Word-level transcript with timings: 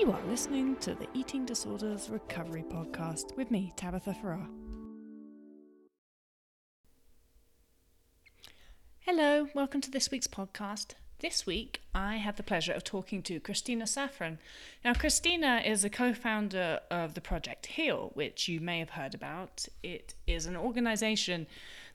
You 0.00 0.12
are 0.12 0.26
listening 0.28 0.76
to 0.76 0.94
the 0.94 1.06
Eating 1.12 1.44
Disorders 1.44 2.08
Recovery 2.08 2.64
Podcast 2.66 3.36
with 3.36 3.50
me, 3.50 3.70
Tabitha 3.76 4.14
Farrar. 4.14 4.48
Hello, 9.00 9.48
welcome 9.54 9.82
to 9.82 9.90
this 9.90 10.10
week's 10.10 10.26
podcast. 10.26 10.94
This 11.18 11.44
week, 11.44 11.82
I 11.94 12.16
had 12.16 12.38
the 12.38 12.42
pleasure 12.42 12.72
of 12.72 12.82
talking 12.82 13.22
to 13.24 13.40
Kristina 13.40 13.82
Saffran. 13.82 14.38
Now, 14.82 14.94
Kristina 14.94 15.62
is 15.62 15.84
a 15.84 15.90
co 15.90 16.14
founder 16.14 16.80
of 16.90 17.12
the 17.12 17.20
Project 17.20 17.66
Heal, 17.66 18.10
which 18.14 18.48
you 18.48 18.58
may 18.58 18.78
have 18.78 18.90
heard 18.90 19.14
about. 19.14 19.68
It 19.82 20.14
is 20.26 20.46
an 20.46 20.56
organization 20.56 21.46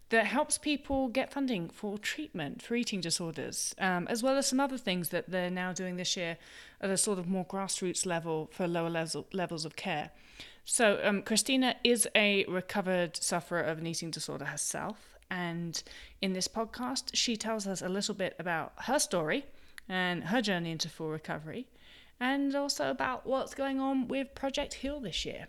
that 0.10 0.26
helps 0.28 0.58
people 0.58 1.08
get 1.08 1.32
funding 1.32 1.70
for 1.70 1.98
treatment 1.98 2.62
for 2.62 2.76
eating 2.76 3.02
disorders, 3.02 3.74
um, 3.80 4.08
as 4.08 4.22
well 4.22 4.38
as 4.38 4.48
some 4.48 4.60
other 4.60 4.78
things 4.78 5.10
that 5.10 5.30
they're 5.30 5.50
now 5.50 5.74
doing 5.74 5.96
this 5.96 6.16
year 6.16 6.38
at 6.80 6.90
a 6.90 6.98
sort 6.98 7.18
of 7.18 7.28
more 7.28 7.46
grassroots 7.46 8.06
level 8.06 8.50
for 8.52 8.68
lower 8.68 8.90
level, 8.90 9.26
levels 9.34 9.66
of 9.66 9.76
care. 9.76 10.12
So, 10.64 11.00
um, 11.04 11.22
Kristina 11.22 11.76
is 11.84 12.08
a 12.16 12.46
recovered 12.46 13.16
sufferer 13.18 13.62
of 13.62 13.80
an 13.80 13.88
eating 13.88 14.12
disorder 14.12 14.46
herself. 14.46 15.16
And 15.30 15.82
in 16.22 16.34
this 16.34 16.48
podcast, 16.48 17.10
she 17.14 17.36
tells 17.36 17.66
us 17.66 17.82
a 17.82 17.90
little 17.90 18.16
bit 18.16 18.36
about 18.38 18.74
her 18.84 19.00
story 19.00 19.46
and 19.90 20.26
her 20.26 20.42
journey 20.42 20.72
into 20.72 20.90
full 20.90 21.10
recovery, 21.10 21.68
and 22.20 22.56
also 22.56 22.90
about 22.90 23.26
what's 23.26 23.54
going 23.54 23.80
on 23.80 24.08
with 24.08 24.34
Project 24.36 24.76
Heal 24.76 25.00
this 25.00 25.26
year. 25.26 25.48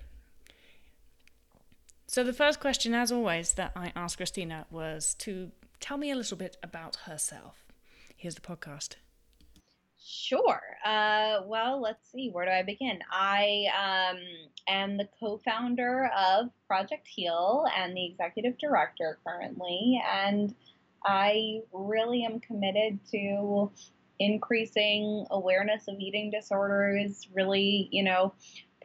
So, 2.08 2.22
the 2.22 2.32
first 2.32 2.60
question, 2.60 2.94
as 2.94 3.10
always, 3.10 3.52
that 3.54 3.72
I 3.74 3.92
asked 3.96 4.18
Kristina 4.18 4.64
was 4.70 5.14
to 5.14 5.50
tell 5.80 5.96
me 5.96 6.10
a 6.10 6.16
little 6.16 6.36
bit 6.36 6.56
about 6.62 6.96
herself. 7.04 7.64
Here's 8.16 8.36
the 8.36 8.40
podcast. 8.40 8.94
Sure. 10.08 10.62
Uh, 10.84 11.40
well, 11.46 11.80
let's 11.80 12.08
see. 12.12 12.30
Where 12.30 12.44
do 12.44 12.52
I 12.52 12.62
begin? 12.62 13.00
I 13.10 13.66
um, 13.76 14.18
am 14.68 14.96
the 14.96 15.08
co 15.18 15.38
founder 15.38 16.08
of 16.16 16.50
Project 16.68 17.08
Heal 17.08 17.66
and 17.76 17.96
the 17.96 18.06
executive 18.06 18.56
director 18.56 19.18
currently. 19.26 20.00
And 20.08 20.54
I 21.04 21.62
really 21.72 22.24
am 22.24 22.38
committed 22.38 23.00
to 23.10 23.72
increasing 24.20 25.26
awareness 25.30 25.88
of 25.88 25.96
eating 25.98 26.30
disorders, 26.30 27.26
really, 27.34 27.88
you 27.90 28.04
know, 28.04 28.32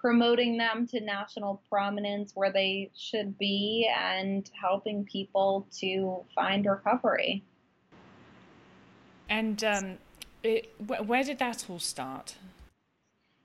promoting 0.01 0.57
them 0.57 0.87
to 0.87 0.99
national 0.99 1.61
prominence 1.69 2.31
where 2.33 2.51
they 2.51 2.89
should 2.97 3.37
be 3.37 3.87
and 3.95 4.49
helping 4.59 5.05
people 5.05 5.67
to 5.71 6.25
find 6.33 6.65
recovery. 6.65 7.43
And 9.29 9.63
um, 9.63 9.97
it, 10.43 10.73
where 11.05 11.23
did 11.23 11.37
that 11.37 11.65
all 11.69 11.79
start? 11.79 12.35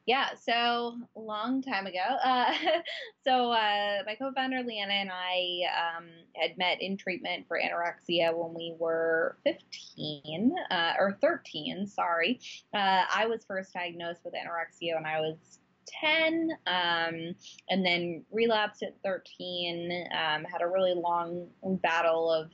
Yeah, 0.07 0.29
so 0.41 0.97
long 1.15 1.63
time 1.63 1.87
ago. 1.87 1.99
Uh, 2.25 2.55
so 3.27 3.51
uh, 3.53 3.99
my 4.07 4.15
co-founder 4.15 4.63
Liana 4.63 4.95
and 4.95 5.11
I 5.13 5.99
um, 5.99 6.07
had 6.37 6.57
met 6.57 6.81
in 6.81 6.97
treatment 6.97 7.47
for 7.49 7.61
anorexia 7.61 8.33
when 8.33 8.55
we 8.55 8.75
were 8.79 9.37
15 9.45 10.55
uh, 10.71 10.93
or 10.99 11.19
13. 11.21 11.87
Sorry, 11.87 12.41
uh, 12.73 13.03
I 13.13 13.27
was 13.27 13.45
first 13.45 13.75
diagnosed 13.75 14.21
with 14.25 14.35
anorexia 14.35 14.95
when 14.95 15.07
I 15.07 15.21
was 15.21 15.59
10, 15.87 16.51
um, 16.67 17.35
and 17.69 17.85
then 17.85 18.25
relapsed 18.31 18.83
at 18.83 18.97
13. 19.05 20.09
Um, 20.13 20.45
had 20.45 20.63
a 20.63 20.69
really 20.69 20.95
long 20.95 21.49
battle 21.63 22.31
of, 22.33 22.51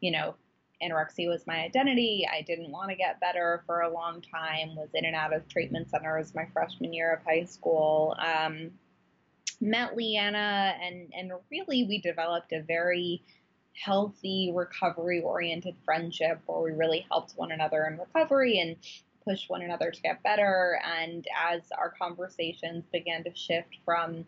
you 0.00 0.12
know, 0.12 0.34
anorexia 0.82 1.28
was 1.28 1.46
my 1.46 1.56
identity. 1.56 2.26
I 2.30 2.42
didn't 2.42 2.70
want 2.70 2.90
to 2.90 2.96
get 2.96 3.20
better 3.20 3.62
for 3.66 3.80
a 3.80 3.92
long 3.92 4.22
time. 4.22 4.76
Was 4.76 4.90
in 4.94 5.04
and 5.04 5.16
out 5.16 5.32
of 5.32 5.48
treatment 5.48 5.90
centers 5.90 6.34
my 6.34 6.46
freshman 6.52 6.92
year 6.92 7.14
of 7.14 7.24
high 7.24 7.44
school. 7.44 8.16
Um, 8.18 8.70
met 9.60 9.96
Liana, 9.96 10.74
and 10.80 11.12
and 11.16 11.32
really 11.50 11.84
we 11.84 12.00
developed 12.00 12.52
a 12.52 12.62
very 12.62 13.22
healthy 13.72 14.52
recovery 14.54 15.20
oriented 15.20 15.74
friendship 15.84 16.40
where 16.46 16.60
we 16.60 16.72
really 16.72 17.06
helped 17.10 17.32
one 17.36 17.52
another 17.52 17.84
in 17.84 17.98
recovery 17.98 18.58
and 18.58 18.76
push 19.28 19.48
one 19.48 19.62
another 19.62 19.90
to 19.90 20.00
get 20.00 20.22
better. 20.22 20.80
And 20.84 21.26
as 21.50 21.62
our 21.76 21.92
conversations 22.00 22.84
began 22.92 23.24
to 23.24 23.34
shift 23.34 23.78
from, 23.84 24.24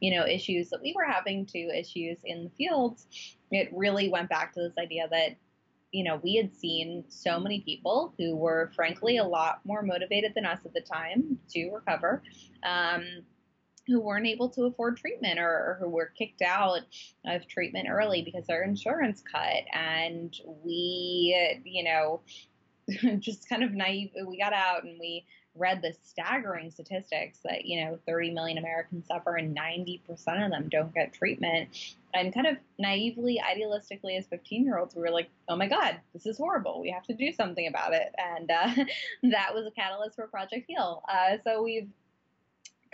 you 0.00 0.14
know, 0.14 0.26
issues 0.26 0.70
that 0.70 0.82
we 0.82 0.92
were 0.96 1.04
having 1.04 1.46
to 1.46 1.58
issues 1.58 2.18
in 2.24 2.44
the 2.44 2.50
fields, 2.50 3.06
it 3.50 3.68
really 3.72 4.08
went 4.08 4.28
back 4.28 4.52
to 4.54 4.60
this 4.60 4.78
idea 4.78 5.08
that, 5.10 5.36
you 5.92 6.04
know, 6.04 6.20
we 6.22 6.36
had 6.36 6.54
seen 6.54 7.04
so 7.08 7.38
many 7.38 7.60
people 7.60 8.14
who 8.18 8.36
were 8.36 8.70
frankly 8.74 9.18
a 9.18 9.24
lot 9.24 9.60
more 9.64 9.82
motivated 9.82 10.32
than 10.34 10.46
us 10.46 10.60
at 10.64 10.72
the 10.72 10.80
time 10.80 11.38
to 11.50 11.70
recover. 11.70 12.22
Um, 12.62 13.24
who 13.86 14.00
weren't 14.00 14.26
able 14.26 14.48
to 14.48 14.64
afford 14.64 14.96
treatment 14.96 15.40
or, 15.40 15.48
or, 15.48 15.76
who 15.80 15.88
were 15.88 16.12
kicked 16.16 16.42
out 16.42 16.82
of 17.26 17.48
treatment 17.48 17.88
early 17.90 18.22
because 18.22 18.46
their 18.46 18.62
insurance 18.62 19.20
cut. 19.20 19.64
And 19.72 20.32
we, 20.64 21.60
you 21.64 21.82
know, 21.82 22.20
just 23.18 23.48
kind 23.48 23.62
of 23.62 23.72
naive. 23.72 24.10
We 24.26 24.38
got 24.38 24.52
out 24.52 24.84
and 24.84 24.98
we 24.98 25.24
read 25.56 25.82
the 25.82 25.92
staggering 26.04 26.70
statistics 26.70 27.38
that, 27.44 27.64
you 27.64 27.84
know, 27.84 27.98
30 28.06 28.30
million 28.30 28.58
Americans 28.58 29.06
suffer 29.06 29.36
and 29.36 29.56
90% 29.56 30.00
of 30.44 30.50
them 30.50 30.68
don't 30.70 30.94
get 30.94 31.12
treatment. 31.12 31.96
And 32.14 32.32
kind 32.32 32.46
of 32.46 32.56
naively, 32.78 33.40
idealistically, 33.40 34.18
as 34.18 34.26
15 34.26 34.64
year 34.64 34.78
olds, 34.78 34.94
we 34.94 35.02
were 35.02 35.10
like, 35.10 35.28
oh 35.48 35.56
my 35.56 35.68
God, 35.68 36.00
this 36.12 36.26
is 36.26 36.38
horrible. 36.38 36.80
We 36.80 36.90
have 36.90 37.04
to 37.04 37.14
do 37.14 37.32
something 37.32 37.66
about 37.66 37.94
it. 37.94 38.14
And 38.16 38.50
uh, 38.50 38.84
that 39.30 39.54
was 39.54 39.66
a 39.66 39.70
catalyst 39.70 40.16
for 40.16 40.26
Project 40.28 40.66
Heal. 40.68 41.02
Uh, 41.08 41.38
so 41.44 41.62
we've 41.62 41.88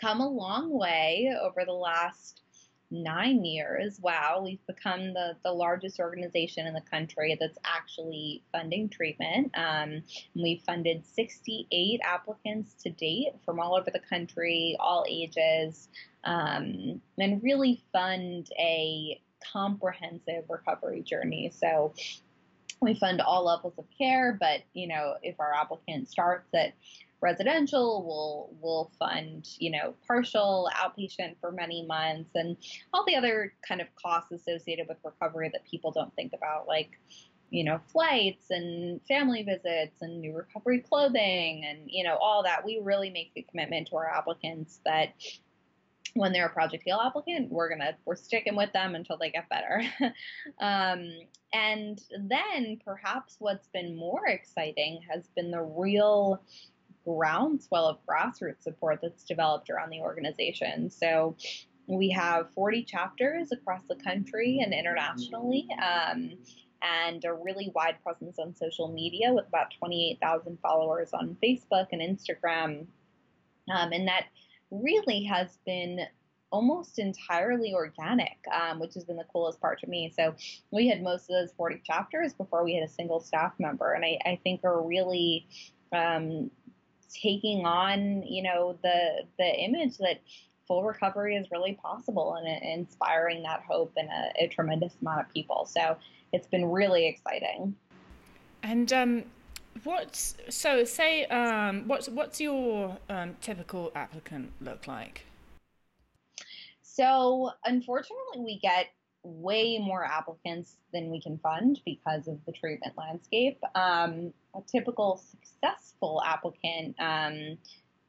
come 0.01 0.21
a 0.21 0.28
long 0.28 0.71
way 0.71 1.31
over 1.43 1.65
the 1.65 1.73
last 1.73 2.43
nine 2.91 3.45
years, 3.45 3.99
wow, 4.01 4.41
we've 4.45 4.65
become 4.67 5.13
the, 5.13 5.37
the 5.45 5.53
largest 5.53 5.99
organization 5.99 6.67
in 6.67 6.75
the 6.75 6.83
country 6.83 7.37
that's 7.39 7.59
actually 7.65 8.43
funding 8.53 8.89
treatment. 8.89 9.51
Um, 9.57 10.03
we've 10.35 10.63
funded 10.63 11.05
68 11.05 12.01
applicants 12.05 12.75
to 12.83 12.91
date 12.91 13.33
from 13.45 13.61
all 13.61 13.77
over 13.77 13.91
the 13.91 14.01
country, 14.01 14.77
all 14.79 15.05
ages, 15.09 15.89
um, 16.25 17.01
and 17.19 17.43
really 17.43 17.83
fund 17.93 18.49
a 18.59 19.21
comprehensive 19.53 20.45
recovery 20.49 21.03
journey. 21.03 21.53
So 21.55 21.93
we 22.81 22.95
fund 22.95 23.21
all 23.21 23.45
levels 23.45 23.75
of 23.79 23.85
care, 23.97 24.37
but 24.39 24.61
you 24.75 24.87
know, 24.87 25.15
if 25.23 25.41
our 25.41 25.53
applicant 25.55 26.09
starts 26.09 26.49
at 26.55 26.73
residential 27.21 28.04
We'll 28.06 28.50
we'll 28.60 28.91
fund 28.99 29.49
you 29.59 29.71
know 29.71 29.94
partial 30.06 30.71
outpatient 30.75 31.37
for 31.41 31.50
many 31.50 31.84
months 31.87 32.31
and 32.34 32.56
all 32.93 33.04
the 33.06 33.16
other 33.16 33.53
kind 33.66 33.81
of 33.81 33.88
costs 33.97 34.32
associated 34.32 34.87
with 34.88 34.99
recovery 35.04 35.50
that 35.53 35.65
people 35.65 35.91
don't 35.91 36.15
think 36.15 36.32
about 36.34 36.66
like 36.66 36.99
you 37.50 37.65
know 37.65 37.81
flights 37.93 38.50
and 38.50 39.00
family 39.06 39.43
visits 39.43 40.03
and 40.03 40.21
new 40.21 40.34
recovery 40.34 40.81
clothing 40.81 41.65
and 41.65 41.78
you 41.87 42.04
know 42.04 42.16
all 42.16 42.43
that. 42.43 42.65
We 42.65 42.81
really 42.82 43.10
make 43.10 43.33
a 43.37 43.43
commitment 43.43 43.88
to 43.88 43.97
our 43.97 44.10
applicants 44.10 44.81
that 44.84 45.15
when 46.15 46.33
they're 46.33 46.47
a 46.47 46.50
project 46.50 46.83
heal 46.84 46.98
applicant 47.04 47.53
we're 47.53 47.69
gonna 47.69 47.94
we're 48.06 48.16
sticking 48.16 48.56
with 48.56 48.72
them 48.72 48.94
until 48.94 49.16
they 49.16 49.31
get 49.31 49.48
better. 49.48 49.83
Um, 50.59 51.10
and 51.53 52.03
then 52.19 52.78
perhaps 52.84 53.37
what's 53.38 53.69
been 53.69 53.97
more 53.97 54.27
exciting 54.27 55.00
has 55.09 55.28
been 55.37 55.50
the 55.50 55.62
real 55.62 56.43
groundswell 57.06 57.87
of 57.87 57.99
grassroots 58.09 58.62
support 58.62 59.00
that's 59.03 59.25
developed 59.25 59.71
around 59.71 59.91
the 59.91 60.00
organization. 60.00 60.91
So 60.91 61.37
we 61.87 62.11
have 62.11 62.50
40 62.50 62.84
chapters 62.84 63.53
across 63.53 63.83
the 63.89 63.97
country 63.97 64.61
and 64.62 64.75
internationally. 64.75 65.69
Um, 65.83 66.33
and 66.83 67.25
a 67.25 67.33
really 67.33 67.72
wide 67.75 67.97
presence 68.03 68.39
on 68.39 68.55
social 68.55 68.89
media 68.89 69.33
with 69.33 69.49
about 69.49 69.72
28,000 69.78 70.59
followers 70.60 71.10
on 71.13 71.36
Facebook 71.42 71.86
and 71.92 72.03
Instagram. 72.03 72.86
Um, 73.72 73.92
and 73.92 74.07
that 74.07 74.27
really 74.71 75.25
has 75.25 75.59
been 75.65 76.01
almost 76.51 76.98
entirely 76.98 77.75
organic, 77.75 78.39
um, 78.53 78.78
which 78.78 78.95
has 78.95 79.04
been 79.04 79.16
the 79.16 79.27
coolest 79.33 79.60
part 79.60 79.81
to 79.81 79.86
me. 79.89 80.13
So 80.16 80.34
we 80.71 80.89
had 80.89 81.03
most 81.03 81.22
of 81.22 81.36
those 81.41 81.53
40 81.57 81.83
chapters 81.84 82.34
before 82.34 82.65
we 82.65 82.75
had 82.75 82.84
a 82.84 82.92
single 82.92 83.21
staff 83.21 83.53
member. 83.59 83.92
And 83.92 84.04
I, 84.04 84.19
I 84.25 84.41
think 84.42 84.63
are 84.65 84.81
really 84.81 85.47
um, 85.92 86.51
taking 87.09 87.65
on, 87.65 88.23
you 88.23 88.43
know, 88.43 88.79
the 88.83 89.25
the 89.39 89.45
image 89.45 89.99
that 89.99 90.21
full 90.67 90.83
recovery 90.83 91.37
is 91.37 91.51
really 91.51 91.79
possible 91.81 92.35
and 92.35 92.63
inspiring 92.63 93.43
that 93.43 93.63
hope 93.63 93.93
in 93.97 94.07
a, 94.09 94.45
a 94.45 94.49
tremendous 94.49 94.97
amount 95.01 95.21
of 95.21 95.33
people. 95.33 95.65
So 95.65 95.97
it's 96.33 96.49
been 96.49 96.65
really 96.65 97.07
exciting. 97.07 97.75
And 98.63 98.93
um, 98.93 99.25
what's 99.85 100.37
so 100.49 100.85
say 100.85 101.25
um, 101.27 101.85
what's 101.87 102.09
what's 102.09 102.41
your 102.41 102.99
um, 103.09 103.37
typical 103.41 103.93
applicant 103.95 104.53
look 104.61 104.87
like? 104.87 105.25
So 106.83 107.51
unfortunately, 107.65 108.39
we 108.39 108.59
get 108.59 108.87
way 109.27 109.78
more 109.78 110.05
applicants 110.05 110.77
than 110.93 111.11
we 111.11 111.21
can 111.21 111.39
fund 111.39 111.81
because 111.84 112.28
of 112.28 112.39
the 112.47 112.53
treatment 112.53 112.95
landscape. 112.97 113.59
Um, 113.75 114.33
a 114.55 114.61
typical 114.71 115.21
successful 115.31 116.23
applicant 116.25 116.95
um, 117.01 117.59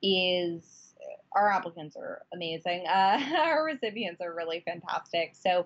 is 0.03 0.93
our 1.35 1.51
applicants 1.51 1.95
are 1.97 2.21
amazing. 2.33 2.85
Uh, 2.87 3.19
our 3.37 3.65
recipients 3.65 4.21
are 4.21 4.33
really 4.33 4.61
fantastic. 4.65 5.33
So 5.33 5.65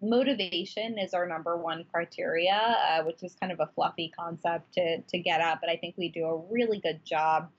motivation 0.00 0.98
is 0.98 1.14
our 1.14 1.26
number 1.26 1.56
one 1.56 1.84
criteria, 1.92 2.54
uh, 2.54 3.02
which 3.02 3.22
is 3.22 3.34
kind 3.40 3.52
of 3.52 3.60
a 3.60 3.68
fluffy 3.74 4.12
concept 4.18 4.74
to, 4.74 5.00
to 5.00 5.18
get 5.18 5.40
at, 5.40 5.60
but 5.60 5.68
I 5.70 5.76
think 5.76 5.96
we 5.96 6.10
do 6.10 6.26
a 6.26 6.36
really 6.50 6.80
good 6.80 7.04
job 7.04 7.50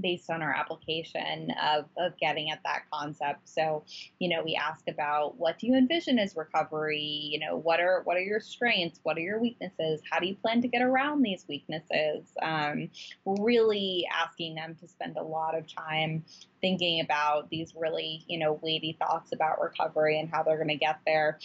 based 0.00 0.30
on 0.30 0.42
our 0.42 0.52
application 0.52 1.52
of, 1.62 1.84
of 1.98 2.16
getting 2.18 2.50
at 2.50 2.60
that 2.64 2.82
concept. 2.92 3.48
So, 3.48 3.84
you 4.18 4.28
know, 4.28 4.42
we 4.42 4.54
ask 4.54 4.88
about 4.88 5.36
what 5.36 5.58
do 5.58 5.66
you 5.66 5.74
envision 5.74 6.18
as 6.18 6.36
recovery? 6.36 7.00
You 7.00 7.40
know, 7.40 7.56
what 7.56 7.80
are 7.80 8.02
what 8.04 8.16
are 8.16 8.22
your 8.22 8.40
strengths? 8.40 9.00
What 9.02 9.16
are 9.16 9.20
your 9.20 9.40
weaknesses? 9.40 10.00
How 10.10 10.18
do 10.18 10.26
you 10.26 10.34
plan 10.36 10.62
to 10.62 10.68
get 10.68 10.82
around 10.82 11.22
these 11.22 11.44
weaknesses? 11.48 12.26
Um, 12.40 12.90
really 13.26 14.06
asking 14.12 14.54
them 14.54 14.76
to 14.80 14.88
spend 14.88 15.16
a 15.16 15.22
lot 15.22 15.56
of 15.56 15.66
time 15.66 16.24
thinking 16.60 17.00
about 17.00 17.50
these 17.50 17.74
really, 17.76 18.24
you 18.28 18.38
know, 18.38 18.58
weighty 18.62 18.96
thoughts 18.98 19.32
about 19.32 19.60
recovery 19.60 20.18
and 20.18 20.30
how 20.30 20.42
they're 20.42 20.56
going 20.56 20.68
to 20.68 20.76
get 20.76 21.00
there. 21.06 21.38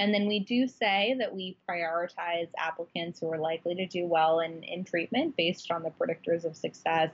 And 0.00 0.14
then 0.14 0.28
we 0.28 0.38
do 0.38 0.68
say 0.68 1.16
that 1.18 1.34
we 1.34 1.56
prioritize 1.68 2.48
applicants 2.56 3.18
who 3.18 3.32
are 3.32 3.38
likely 3.38 3.74
to 3.74 3.86
do 3.86 4.06
well 4.06 4.40
in, 4.40 4.62
in 4.62 4.84
treatment 4.84 5.36
based 5.36 5.72
on 5.72 5.82
the 5.82 5.90
predictors 5.90 6.44
of 6.44 6.56
success 6.56 7.10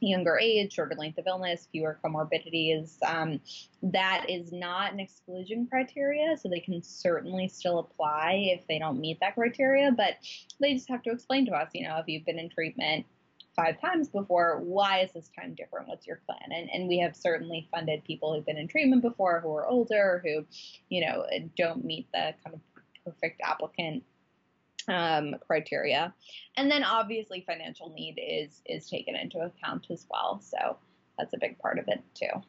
younger 0.00 0.38
age, 0.38 0.72
shorter 0.72 0.94
length 0.96 1.18
of 1.18 1.26
illness, 1.26 1.68
fewer 1.70 1.98
comorbidities. 2.04 2.96
Um, 3.06 3.40
that 3.82 4.26
is 4.28 4.52
not 4.52 4.92
an 4.92 5.00
exclusion 5.00 5.66
criteria, 5.70 6.36
so 6.36 6.48
they 6.48 6.60
can 6.60 6.82
certainly 6.82 7.48
still 7.48 7.78
apply 7.78 8.50
if 8.54 8.66
they 8.66 8.78
don't 8.78 9.00
meet 9.00 9.20
that 9.20 9.34
criteria, 9.34 9.90
but 9.90 10.14
they 10.60 10.74
just 10.74 10.88
have 10.88 11.02
to 11.02 11.10
explain 11.10 11.46
to 11.46 11.52
us, 11.52 11.70
you 11.74 11.86
know, 11.86 11.96
if 11.98 12.08
you've 12.08 12.24
been 12.24 12.38
in 12.38 12.48
treatment 12.48 13.06
five 13.54 13.80
times 13.80 14.08
before, 14.08 14.60
why 14.60 15.00
is 15.00 15.12
this 15.12 15.30
time 15.38 15.54
different? 15.54 15.88
What's 15.88 16.06
your 16.06 16.20
plan? 16.26 16.50
And, 16.50 16.70
and 16.72 16.88
we 16.88 16.98
have 17.00 17.16
certainly 17.16 17.68
funded 17.70 18.04
people 18.04 18.34
who've 18.34 18.46
been 18.46 18.56
in 18.56 18.68
treatment 18.68 19.02
before 19.02 19.40
who 19.40 19.54
are 19.54 19.66
older, 19.66 20.22
who, 20.24 20.44
you 20.88 21.04
know, 21.04 21.26
don't 21.56 21.84
meet 21.84 22.06
the 22.12 22.34
kind 22.44 22.54
of 22.54 22.60
perfect 23.04 23.40
applicant 23.42 24.04
um, 24.88 25.34
criteria, 25.46 26.14
and 26.56 26.70
then 26.70 26.84
obviously 26.84 27.44
financial 27.46 27.90
need 27.90 28.18
is 28.18 28.62
is 28.66 28.88
taken 28.88 29.16
into 29.16 29.38
account 29.40 29.86
as 29.90 30.06
well. 30.10 30.40
So 30.42 30.76
that's 31.18 31.34
a 31.34 31.38
big 31.38 31.58
part 31.58 31.78
of 31.78 31.86
it 31.88 32.02
too. 32.14 32.42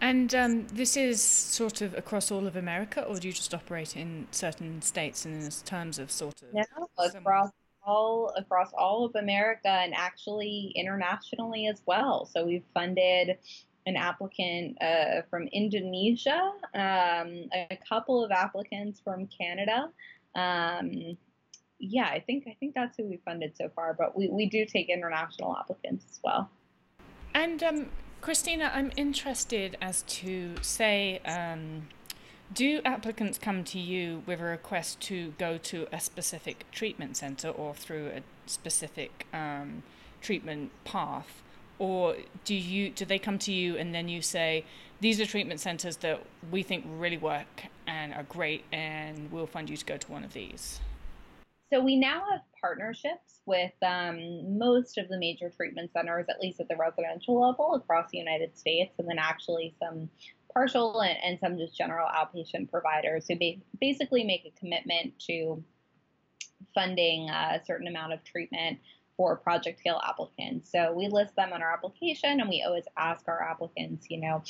And 0.00 0.34
um, 0.34 0.66
this 0.66 0.96
is 0.96 1.22
sort 1.22 1.80
of 1.80 1.96
across 1.96 2.32
all 2.32 2.46
of 2.46 2.56
America, 2.56 3.04
or 3.04 3.16
do 3.16 3.28
you 3.28 3.32
just 3.32 3.54
operate 3.54 3.96
in 3.96 4.26
certain 4.32 4.82
states 4.82 5.24
in 5.24 5.48
terms 5.64 5.98
of 6.00 6.10
sort 6.10 6.42
of? 6.42 6.52
No, 6.52 6.64
across 6.98 7.50
all 7.84 8.32
across 8.36 8.72
all 8.76 9.04
of 9.04 9.14
America 9.16 9.68
and 9.68 9.94
actually 9.94 10.72
internationally 10.76 11.66
as 11.66 11.82
well. 11.86 12.26
So 12.26 12.44
we've 12.44 12.64
funded 12.74 13.38
an 13.86 13.96
applicant 13.96 14.80
uh, 14.80 15.22
from 15.28 15.48
Indonesia, 15.48 16.52
um, 16.74 17.48
a 17.52 17.78
couple 17.88 18.24
of 18.24 18.30
applicants 18.30 19.00
from 19.00 19.28
Canada, 19.28 19.88
um, 20.34 21.16
yeah, 21.82 22.06
I 22.06 22.20
think 22.20 22.44
I 22.46 22.56
think 22.60 22.74
that's 22.74 22.96
who 22.96 23.04
we 23.04 23.18
funded 23.24 23.56
so 23.56 23.68
far, 23.74 23.92
but 23.92 24.16
we, 24.16 24.28
we 24.28 24.46
do 24.48 24.64
take 24.64 24.88
international 24.88 25.56
applicants 25.58 26.04
as 26.10 26.20
well. 26.22 26.48
And 27.34 27.62
um, 27.62 27.86
Kristina, 28.22 28.70
I'm 28.72 28.92
interested 28.96 29.76
as 29.82 30.02
to 30.02 30.54
say, 30.62 31.20
um, 31.24 31.88
do 32.54 32.80
applicants 32.84 33.36
come 33.36 33.64
to 33.64 33.80
you 33.80 34.22
with 34.26 34.40
a 34.40 34.44
request 34.44 35.00
to 35.00 35.34
go 35.38 35.58
to 35.58 35.88
a 35.92 35.98
specific 35.98 36.70
treatment 36.70 37.16
center 37.16 37.48
or 37.48 37.74
through 37.74 38.12
a 38.14 38.22
specific 38.46 39.26
um, 39.32 39.82
treatment 40.20 40.70
path? 40.84 41.42
Or 41.80 42.14
do 42.44 42.54
you 42.54 42.90
do 42.90 43.04
they 43.04 43.18
come 43.18 43.40
to 43.40 43.52
you 43.52 43.76
and 43.76 43.92
then 43.92 44.08
you 44.08 44.22
say 44.22 44.64
these 45.00 45.20
are 45.20 45.26
treatment 45.26 45.58
centers 45.58 45.96
that 45.96 46.22
we 46.48 46.62
think 46.62 46.84
really 46.86 47.18
work 47.18 47.64
and 47.88 48.14
are 48.14 48.22
great 48.22 48.62
and 48.70 49.32
we'll 49.32 49.48
fund 49.48 49.68
you 49.68 49.76
to 49.76 49.84
go 49.84 49.96
to 49.96 50.12
one 50.12 50.22
of 50.22 50.32
these? 50.32 50.78
So 51.72 51.80
we 51.80 51.96
now 51.96 52.22
have 52.30 52.42
partnerships 52.60 53.40
with 53.46 53.72
um, 53.80 54.58
most 54.58 54.98
of 54.98 55.08
the 55.08 55.16
major 55.16 55.48
treatment 55.48 55.90
centers, 55.92 56.26
at 56.28 56.38
least 56.38 56.60
at 56.60 56.68
the 56.68 56.76
residential 56.76 57.40
level 57.40 57.74
across 57.74 58.10
the 58.10 58.18
United 58.18 58.58
States, 58.58 58.92
and 58.98 59.08
then 59.08 59.18
actually 59.18 59.74
some 59.82 60.10
partial 60.52 61.00
and, 61.00 61.16
and 61.24 61.38
some 61.40 61.56
just 61.56 61.74
general 61.74 62.06
outpatient 62.06 62.70
providers 62.70 63.24
who 63.26 63.38
ba- 63.38 63.62
basically 63.80 64.22
make 64.22 64.44
a 64.44 64.60
commitment 64.60 65.18
to 65.20 65.64
funding 66.74 67.30
a 67.30 67.58
certain 67.66 67.86
amount 67.86 68.12
of 68.12 68.22
treatment 68.22 68.78
for 69.16 69.36
Project 69.36 69.80
Heal 69.82 70.00
applicants. 70.06 70.70
So 70.70 70.92
we 70.92 71.08
list 71.08 71.36
them 71.36 71.54
on 71.54 71.62
our 71.62 71.72
application 71.72 72.40
and 72.40 72.50
we 72.50 72.62
always 72.66 72.84
ask 72.98 73.26
our 73.28 73.42
applicants, 73.42 74.08
you 74.10 74.20
know, 74.20 74.42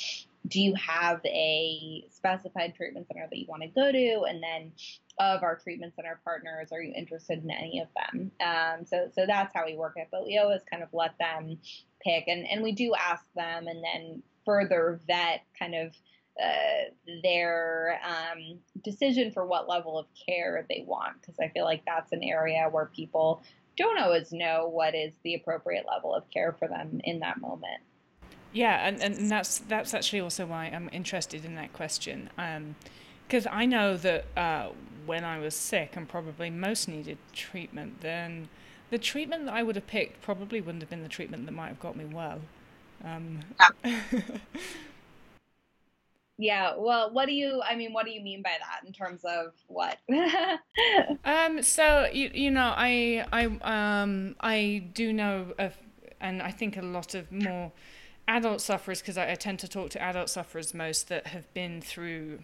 do 0.47 0.61
you 0.61 0.75
have 0.75 1.21
a 1.25 2.05
specified 2.09 2.75
treatment 2.75 3.07
center 3.07 3.27
that 3.29 3.37
you 3.37 3.45
want 3.47 3.61
to 3.61 3.69
go 3.69 3.91
to? 3.91 4.23
And 4.27 4.43
then 4.43 4.73
of 5.19 5.43
our 5.43 5.55
treatment 5.55 5.93
center 5.95 6.19
partners, 6.23 6.69
are 6.71 6.81
you 6.81 6.93
interested 6.95 7.43
in 7.43 7.51
any 7.51 7.79
of 7.79 7.87
them? 7.95 8.31
Um, 8.41 8.85
so, 8.85 9.09
so 9.13 9.25
that's 9.27 9.53
how 9.53 9.65
we 9.65 9.75
work 9.75 9.93
it. 9.97 10.07
But 10.11 10.25
we 10.25 10.37
always 10.37 10.61
kind 10.69 10.81
of 10.81 10.89
let 10.93 11.17
them 11.19 11.59
pick, 12.01 12.25
and 12.27 12.47
and 12.47 12.63
we 12.63 12.71
do 12.71 12.93
ask 12.95 13.23
them, 13.35 13.67
and 13.67 13.83
then 13.83 14.23
further 14.45 14.99
vet 15.07 15.43
kind 15.57 15.75
of 15.75 15.93
uh, 16.41 16.89
their 17.21 17.99
um, 18.03 18.59
decision 18.83 19.31
for 19.31 19.45
what 19.45 19.69
level 19.69 19.99
of 19.99 20.07
care 20.25 20.65
they 20.67 20.83
want, 20.87 21.21
because 21.21 21.35
I 21.39 21.49
feel 21.49 21.63
like 21.63 21.83
that's 21.85 22.11
an 22.11 22.23
area 22.23 22.67
where 22.71 22.87
people 22.87 23.43
don't 23.77 23.99
always 23.99 24.31
know 24.31 24.67
what 24.67 24.95
is 24.95 25.13
the 25.23 25.35
appropriate 25.35 25.85
level 25.87 26.13
of 26.13 26.29
care 26.31 26.55
for 26.57 26.67
them 26.67 26.99
in 27.03 27.19
that 27.19 27.39
moment. 27.39 27.81
Yeah, 28.51 28.87
and, 28.87 29.01
and 29.01 29.31
that's 29.31 29.59
that's 29.59 29.93
actually 29.93 30.21
also 30.21 30.45
why 30.45 30.65
I'm 30.65 30.89
interested 30.91 31.43
in 31.45 31.55
that 31.55 31.73
question. 31.73 32.29
Um, 32.37 32.75
because 33.27 33.47
I 33.49 33.65
know 33.65 33.97
that 33.97 34.25
uh, 34.37 34.69
when 35.05 35.23
I 35.23 35.39
was 35.39 35.55
sick 35.55 35.95
and 35.95 36.07
probably 36.07 36.49
most 36.49 36.87
needed 36.87 37.17
treatment, 37.33 38.01
then 38.01 38.49
the 38.89 38.97
treatment 38.97 39.45
that 39.45 39.53
I 39.53 39.63
would 39.63 39.75
have 39.75 39.87
picked 39.87 40.21
probably 40.21 40.61
wouldn't 40.61 40.81
have 40.81 40.89
been 40.89 41.03
the 41.03 41.09
treatment 41.09 41.45
that 41.45 41.51
might 41.51 41.67
have 41.67 41.79
got 41.79 41.95
me 41.95 42.05
well. 42.05 42.41
Um, 43.03 43.39
yeah. 43.83 44.01
yeah. 46.37 46.73
Well, 46.77 47.11
what 47.11 47.25
do 47.25 47.33
you? 47.33 47.61
I 47.67 47.75
mean, 47.75 47.91
what 47.91 48.05
do 48.05 48.11
you 48.11 48.21
mean 48.21 48.41
by 48.41 48.53
that 48.59 48.85
in 48.85 48.93
terms 48.93 49.25
of 49.25 49.53
what? 49.67 49.97
um. 51.25 51.61
So 51.63 52.07
you 52.13 52.31
you 52.33 52.51
know 52.51 52.73
I 52.75 53.25
I 53.31 54.01
um 54.01 54.35
I 54.39 54.83
do 54.93 55.11
know 55.11 55.53
of, 55.57 55.75
and 56.21 56.41
I 56.41 56.51
think 56.51 56.77
a 56.77 56.81
lot 56.81 57.15
of 57.15 57.31
more 57.31 57.71
adult 58.27 58.61
sufferers 58.61 59.01
because 59.01 59.17
I, 59.17 59.31
I 59.31 59.35
tend 59.35 59.59
to 59.59 59.67
talk 59.67 59.89
to 59.91 60.01
adult 60.01 60.29
sufferers 60.29 60.73
most 60.73 61.09
that 61.09 61.27
have 61.27 61.53
been 61.53 61.81
through 61.81 62.39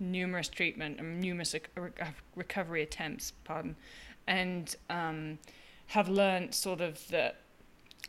numerous 0.00 0.48
treatment 0.48 0.98
and 0.98 1.20
numerous 1.20 1.54
recovery 2.34 2.82
attempts, 2.82 3.32
pardon, 3.44 3.76
and 4.26 4.74
um, 4.88 5.38
have 5.88 6.08
learned 6.08 6.54
sort 6.54 6.80
of 6.80 7.06
that 7.08 7.40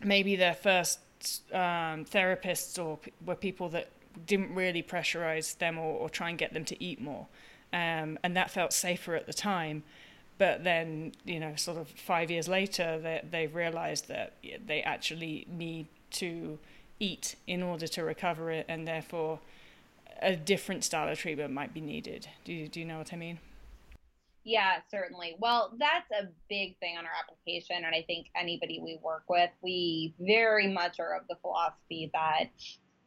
maybe 0.03 0.35
their 0.35 0.53
first 0.53 0.99
um, 1.53 2.05
therapists 2.05 2.83
or 2.83 2.97
were 3.25 3.35
people 3.35 3.69
that 3.69 3.89
didn't 4.25 4.53
really 4.53 4.83
pressurize 4.83 5.57
them 5.57 5.77
or, 5.77 5.99
or, 5.99 6.09
try 6.09 6.29
and 6.29 6.37
get 6.37 6.53
them 6.53 6.65
to 6.65 6.83
eat 6.83 6.99
more. 6.99 7.27
Um, 7.71 8.19
and 8.23 8.35
that 8.35 8.51
felt 8.51 8.73
safer 8.73 9.15
at 9.15 9.27
the 9.27 9.33
time. 9.33 9.83
But 10.37 10.63
then, 10.63 11.13
you 11.23 11.39
know, 11.39 11.55
sort 11.55 11.77
of 11.77 11.87
five 11.87 12.31
years 12.31 12.47
later, 12.47 12.99
they, 12.99 13.21
they 13.29 13.47
realized 13.47 14.07
that 14.07 14.33
they 14.65 14.81
actually 14.81 15.45
need 15.49 15.87
to 16.11 16.57
eat 16.99 17.35
in 17.47 17.63
order 17.63 17.87
to 17.87 18.03
recover 18.03 18.51
it, 18.51 18.65
and 18.67 18.87
therefore 18.87 19.39
a 20.21 20.35
different 20.35 20.83
style 20.83 21.09
of 21.11 21.17
treatment 21.17 21.53
might 21.53 21.73
be 21.73 21.81
needed. 21.81 22.27
Do 22.45 22.53
you, 22.53 22.67
do 22.67 22.79
you 22.79 22.85
know 22.85 22.97
what 22.97 23.13
I 23.13 23.17
mean? 23.17 23.39
Yeah, 24.43 24.77
certainly. 24.89 25.35
Well, 25.39 25.73
that's 25.77 26.09
a 26.11 26.29
big 26.49 26.77
thing 26.79 26.97
on 26.97 27.05
our 27.05 27.11
application. 27.23 27.77
And 27.85 27.93
I 27.93 28.03
think 28.07 28.27
anybody 28.35 28.79
we 28.83 28.99
work 29.03 29.23
with, 29.29 29.51
we 29.61 30.15
very 30.19 30.71
much 30.71 30.99
are 30.99 31.15
of 31.15 31.27
the 31.29 31.35
philosophy 31.41 32.09
that, 32.13 32.45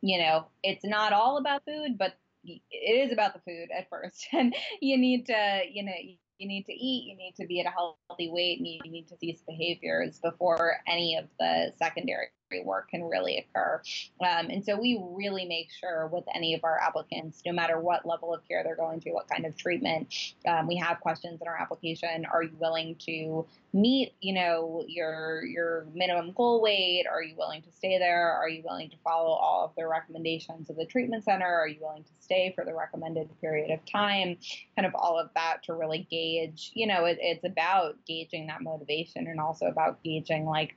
you 0.00 0.18
know, 0.18 0.46
it's 0.62 0.84
not 0.84 1.12
all 1.12 1.38
about 1.38 1.62
food, 1.64 1.98
but 1.98 2.14
it 2.44 2.60
is 2.70 3.12
about 3.12 3.34
the 3.34 3.40
food 3.40 3.68
at 3.76 3.88
first. 3.90 4.26
And 4.32 4.54
you 4.80 4.96
need 4.96 5.26
to, 5.26 5.60
you 5.70 5.84
know, 5.84 5.92
you 6.38 6.48
need 6.48 6.66
to 6.66 6.72
eat, 6.72 7.08
you 7.08 7.16
need 7.16 7.34
to 7.36 7.46
be 7.46 7.60
at 7.60 7.66
a 7.66 7.70
healthy 7.70 8.30
weight, 8.30 8.58
and 8.58 8.66
you 8.66 8.90
need 8.90 9.08
to 9.08 9.16
cease 9.18 9.40
behaviors 9.46 10.18
before 10.18 10.76
any 10.86 11.16
of 11.16 11.26
the 11.38 11.72
secondary 11.78 12.26
work 12.62 12.90
can 12.90 13.02
really 13.04 13.38
occur. 13.38 13.80
Um, 14.20 14.50
and 14.50 14.64
so 14.64 14.78
we 14.78 15.00
really 15.02 15.46
make 15.46 15.70
sure 15.70 16.08
with 16.12 16.24
any 16.34 16.54
of 16.54 16.64
our 16.64 16.78
applicants, 16.78 17.42
no 17.46 17.52
matter 17.52 17.80
what 17.80 18.06
level 18.06 18.34
of 18.34 18.46
care 18.46 18.62
they're 18.62 18.76
going 18.76 19.00
through, 19.00 19.14
what 19.14 19.28
kind 19.28 19.46
of 19.46 19.56
treatment, 19.56 20.14
um, 20.46 20.66
we 20.66 20.76
have 20.76 21.00
questions 21.00 21.40
in 21.40 21.48
our 21.48 21.56
application. 21.56 22.26
Are 22.26 22.42
you 22.42 22.56
willing 22.58 22.96
to 23.06 23.46
meet, 23.72 24.14
you 24.20 24.32
know, 24.32 24.84
your 24.86 25.44
your 25.44 25.86
minimum 25.94 26.32
goal 26.32 26.62
weight? 26.62 27.06
Are 27.10 27.22
you 27.22 27.34
willing 27.36 27.62
to 27.62 27.72
stay 27.72 27.98
there? 27.98 28.32
Are 28.32 28.48
you 28.48 28.62
willing 28.64 28.90
to 28.90 28.96
follow 29.02 29.30
all 29.30 29.64
of 29.64 29.72
the 29.76 29.86
recommendations 29.86 30.70
of 30.70 30.76
the 30.76 30.86
treatment 30.86 31.24
center? 31.24 31.46
Are 31.46 31.66
you 31.66 31.78
willing 31.80 32.04
to 32.04 32.10
stay 32.20 32.52
for 32.54 32.64
the 32.64 32.74
recommended 32.74 33.28
period 33.40 33.70
of 33.70 33.84
time? 33.84 34.36
Kind 34.76 34.86
of 34.86 34.94
all 34.94 35.18
of 35.18 35.30
that 35.34 35.62
to 35.64 35.74
really 35.74 36.06
gauge, 36.10 36.70
you 36.74 36.86
know, 36.86 37.04
it, 37.04 37.18
it's 37.20 37.44
about 37.44 37.96
gauging 38.06 38.46
that 38.46 38.62
motivation 38.62 39.26
and 39.26 39.40
also 39.40 39.66
about 39.66 40.02
gauging 40.02 40.46
like 40.46 40.76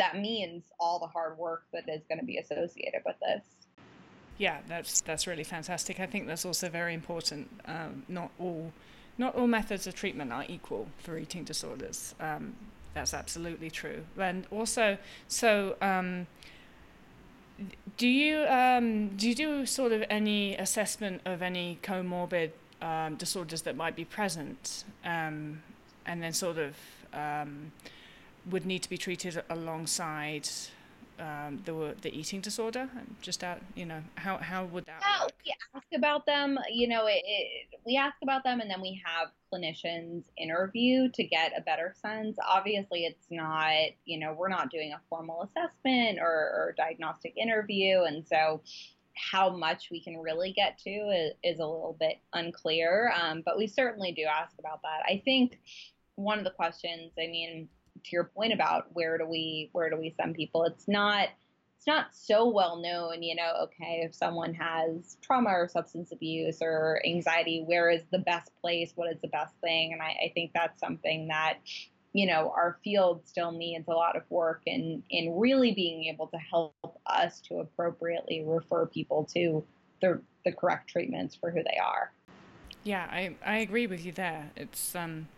that 0.00 0.16
means 0.16 0.62
all 0.80 0.98
the 0.98 1.06
hard 1.06 1.36
work 1.36 1.64
that 1.74 1.86
is 1.86 2.00
going 2.08 2.18
to 2.18 2.24
be 2.24 2.38
associated 2.38 3.02
with 3.04 3.16
this. 3.20 3.42
Yeah, 4.38 4.60
that's 4.66 5.02
that's 5.02 5.26
really 5.26 5.44
fantastic. 5.44 6.00
I 6.00 6.06
think 6.06 6.26
that's 6.26 6.46
also 6.46 6.70
very 6.70 6.94
important. 6.94 7.48
Um, 7.66 8.04
not 8.08 8.30
all 8.38 8.72
not 9.18 9.34
all 9.36 9.46
methods 9.46 9.86
of 9.86 9.94
treatment 9.94 10.32
are 10.32 10.46
equal 10.48 10.88
for 10.98 11.18
eating 11.18 11.44
disorders. 11.44 12.14
Um, 12.18 12.54
that's 12.94 13.12
absolutely 13.12 13.70
true. 13.70 14.02
And 14.18 14.46
also, 14.50 14.96
so 15.28 15.76
um, 15.82 16.26
do 17.98 18.08
you 18.08 18.46
um, 18.46 19.08
do 19.18 19.28
you 19.28 19.34
do 19.34 19.66
sort 19.66 19.92
of 19.92 20.02
any 20.08 20.56
assessment 20.56 21.20
of 21.26 21.42
any 21.42 21.78
comorbid 21.82 22.52
um, 22.80 23.16
disorders 23.16 23.60
that 23.62 23.76
might 23.76 23.94
be 23.94 24.06
present, 24.06 24.84
um, 25.04 25.62
and 26.06 26.22
then 26.22 26.32
sort 26.32 26.56
of 26.56 26.74
would 28.50 28.66
need 28.66 28.82
to 28.82 28.90
be 28.90 28.98
treated 28.98 29.42
alongside 29.48 30.48
um, 31.18 31.60
the 31.64 31.94
the 32.00 32.16
eating 32.16 32.40
disorder? 32.40 32.88
Just 33.20 33.44
out, 33.44 33.60
you 33.74 33.86
know, 33.86 34.02
how 34.16 34.38
how 34.38 34.64
would 34.66 34.86
that? 34.86 35.00
Work? 35.22 35.32
we 35.44 35.54
ask 35.74 35.86
about 35.94 36.26
them. 36.26 36.58
You 36.70 36.88
know, 36.88 37.06
it, 37.06 37.22
it, 37.24 37.80
we 37.84 37.96
ask 37.96 38.16
about 38.22 38.44
them, 38.44 38.60
and 38.60 38.70
then 38.70 38.80
we 38.80 39.00
have 39.04 39.28
clinicians 39.52 40.24
interview 40.36 41.10
to 41.10 41.24
get 41.24 41.52
a 41.56 41.60
better 41.60 41.94
sense. 42.00 42.36
Obviously, 42.46 43.04
it's 43.04 43.26
not. 43.30 43.90
You 44.04 44.18
know, 44.18 44.34
we're 44.36 44.48
not 44.48 44.70
doing 44.70 44.92
a 44.92 45.00
formal 45.08 45.42
assessment 45.42 46.18
or, 46.20 46.26
or 46.26 46.74
diagnostic 46.76 47.36
interview, 47.36 48.02
and 48.02 48.26
so 48.26 48.62
how 49.14 49.50
much 49.50 49.88
we 49.90 50.00
can 50.00 50.16
really 50.18 50.52
get 50.52 50.78
to 50.78 50.90
is, 50.90 51.32
is 51.42 51.58
a 51.58 51.66
little 51.66 51.96
bit 51.98 52.18
unclear. 52.32 53.12
Um, 53.20 53.42
but 53.44 53.58
we 53.58 53.66
certainly 53.66 54.12
do 54.12 54.22
ask 54.24 54.58
about 54.58 54.82
that. 54.82 55.00
I 55.06 55.20
think 55.24 55.58
one 56.14 56.38
of 56.38 56.44
the 56.44 56.50
questions. 56.50 57.12
I 57.18 57.26
mean 57.26 57.68
to 58.04 58.10
your 58.12 58.24
point 58.24 58.52
about 58.52 58.86
where 58.92 59.18
do 59.18 59.26
we 59.26 59.70
where 59.72 59.90
do 59.90 59.96
we 59.96 60.14
send 60.20 60.34
people 60.34 60.64
it's 60.64 60.88
not 60.88 61.28
it's 61.80 61.86
not 61.86 62.08
so 62.12 62.46
well 62.46 62.76
known 62.76 63.22
you 63.22 63.34
know 63.34 63.52
okay 63.62 64.02
if 64.04 64.14
someone 64.14 64.52
has 64.52 65.16
trauma 65.22 65.48
or 65.48 65.66
substance 65.66 66.12
abuse 66.12 66.58
or 66.60 67.00
anxiety 67.06 67.64
where 67.66 67.88
is 67.88 68.02
the 68.12 68.18
best 68.18 68.50
place? 68.60 68.92
What 68.96 69.10
is 69.10 69.18
the 69.22 69.28
best 69.28 69.54
thing? 69.62 69.94
And 69.94 70.02
i, 70.02 70.08
I 70.26 70.32
think 70.34 70.50
that's 70.52 70.78
something 70.78 71.28
that 71.28 71.58
you 72.12 72.26
know 72.26 72.52
our 72.54 72.78
field 72.84 73.22
still 73.24 73.50
needs 73.50 73.88
a 73.88 73.92
lot 73.92 74.14
of 74.14 74.24
work 74.28 74.60
in 74.66 75.02
in 75.08 75.38
really 75.38 75.72
being 75.72 76.04
able 76.12 76.26
to 76.26 76.36
help 76.36 77.00
us 77.06 77.40
to 77.48 77.60
appropriately 77.60 78.44
refer 78.44 78.84
people 78.84 79.24
to 79.32 79.64
the 80.02 80.20
the 80.44 80.52
correct 80.52 80.90
treatments 80.90 81.34
for 81.34 81.50
who 81.50 81.62
they 81.62 81.78
are. 81.82 82.12
Yeah 82.84 83.06
i 83.10 83.34
i 83.42 83.56
agree 83.58 83.86
with 83.86 84.04
you 84.04 84.12
there. 84.12 84.50
It's 84.54 84.94
um 84.94 85.28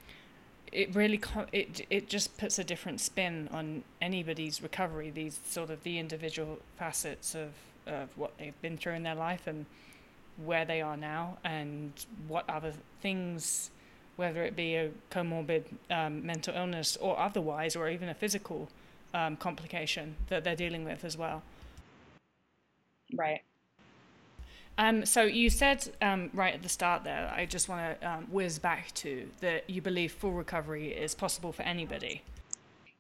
it 0.73 0.95
really 0.95 1.21
it 1.53 1.87
it 1.91 2.09
just 2.09 2.37
puts 2.39 2.59
a 2.59 2.65
different 2.65 3.01
spin 3.01 3.49
on 3.53 3.85
anybody's 4.01 4.63
recovery. 4.63 5.11
These 5.11 5.41
sort 5.47 5.71
of 5.71 5.83
the 5.83 5.99
individual 5.99 6.59
facets 6.79 7.35
of 7.35 7.51
of 7.87 8.09
what 8.17 8.37
they've 8.39 8.61
been 8.63 8.79
through 8.79 8.95
in 8.95 9.03
their 9.03 9.15
life 9.15 9.47
and 9.47 9.67
where 10.45 10.65
they 10.65 10.81
are 10.81 10.97
now, 10.97 11.37
and 11.45 11.93
what 12.27 12.49
other 12.49 12.73
things, 13.03 13.71
whether 14.17 14.43
it 14.45 14.57
be 14.57 14.77
a 14.77 14.91
comorbid 15.11 15.65
um, 15.91 16.25
mental 16.25 16.55
illness 16.57 16.97
or 16.97 17.19
otherwise, 17.19 17.77
or 17.77 17.89
even 17.91 18.09
a 18.09 18.15
physical 18.15 18.69
um, 19.15 19.37
complication 19.37 20.17
that 20.29 20.43
they're 20.45 20.57
dealing 20.57 20.85
with 20.85 21.05
as 21.05 21.17
well. 21.19 21.43
Right. 23.15 23.43
Um, 24.79 25.05
so 25.05 25.23
you 25.23 25.51
said 25.51 25.87
um, 26.01 26.31
right 26.33 26.55
at 26.55 26.63
the 26.63 26.69
start 26.69 27.05
there, 27.05 27.33
I 27.35 27.47
just 27.47 27.69
want 27.69 28.01
to 28.01 28.11
um, 28.11 28.25
whiz 28.31 28.59
back 28.59 28.93
to 28.95 29.29
that 29.41 29.69
you 29.69 29.83
believe 29.83 30.13
full 30.13 30.33
recovery 30.33 30.89
is 30.89 31.15
possible 31.15 31.53
for 31.53 31.63
anybody. 31.63 32.23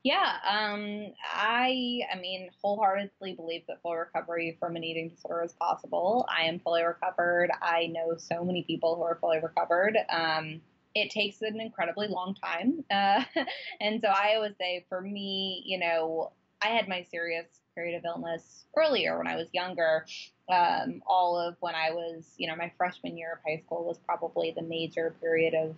Yeah, 0.04 0.32
um, 0.48 1.12
I, 1.32 2.00
I 2.12 2.18
mean, 2.20 2.50
wholeheartedly 2.60 3.34
believe 3.34 3.62
that 3.68 3.80
full 3.82 3.94
recovery 3.94 4.56
from 4.58 4.74
an 4.74 4.82
eating 4.82 5.10
disorder 5.10 5.44
is 5.44 5.52
possible. 5.52 6.26
I 6.28 6.42
am 6.42 6.58
fully 6.58 6.82
recovered. 6.82 7.50
I 7.62 7.86
know 7.86 8.16
so 8.16 8.44
many 8.44 8.64
people 8.64 8.96
who 8.96 9.02
are 9.02 9.16
fully 9.20 9.38
recovered. 9.40 9.96
Um, 10.10 10.60
it 10.96 11.10
takes 11.10 11.40
an 11.42 11.60
incredibly 11.60 12.08
long 12.08 12.34
time, 12.34 12.84
uh, 12.90 13.22
and 13.80 14.00
so 14.02 14.08
I 14.08 14.34
always 14.34 14.54
say, 14.60 14.84
for 14.88 15.00
me, 15.00 15.62
you 15.64 15.78
know, 15.78 16.32
I 16.60 16.68
had 16.68 16.88
my 16.88 17.06
serious 17.10 17.46
period 17.74 17.96
of 17.96 18.04
illness 18.04 18.66
earlier 18.76 19.16
when 19.18 19.26
I 19.26 19.36
was 19.36 19.48
younger. 19.52 20.04
Um, 20.50 21.02
all 21.06 21.38
of 21.38 21.56
when 21.60 21.74
I 21.74 21.90
was, 21.92 22.34
you 22.36 22.48
know, 22.48 22.56
my 22.56 22.72
freshman 22.76 23.16
year 23.16 23.32
of 23.34 23.38
high 23.46 23.62
school 23.64 23.84
was 23.84 23.98
probably 23.98 24.52
the 24.54 24.62
major 24.62 25.14
period 25.20 25.54
of, 25.54 25.76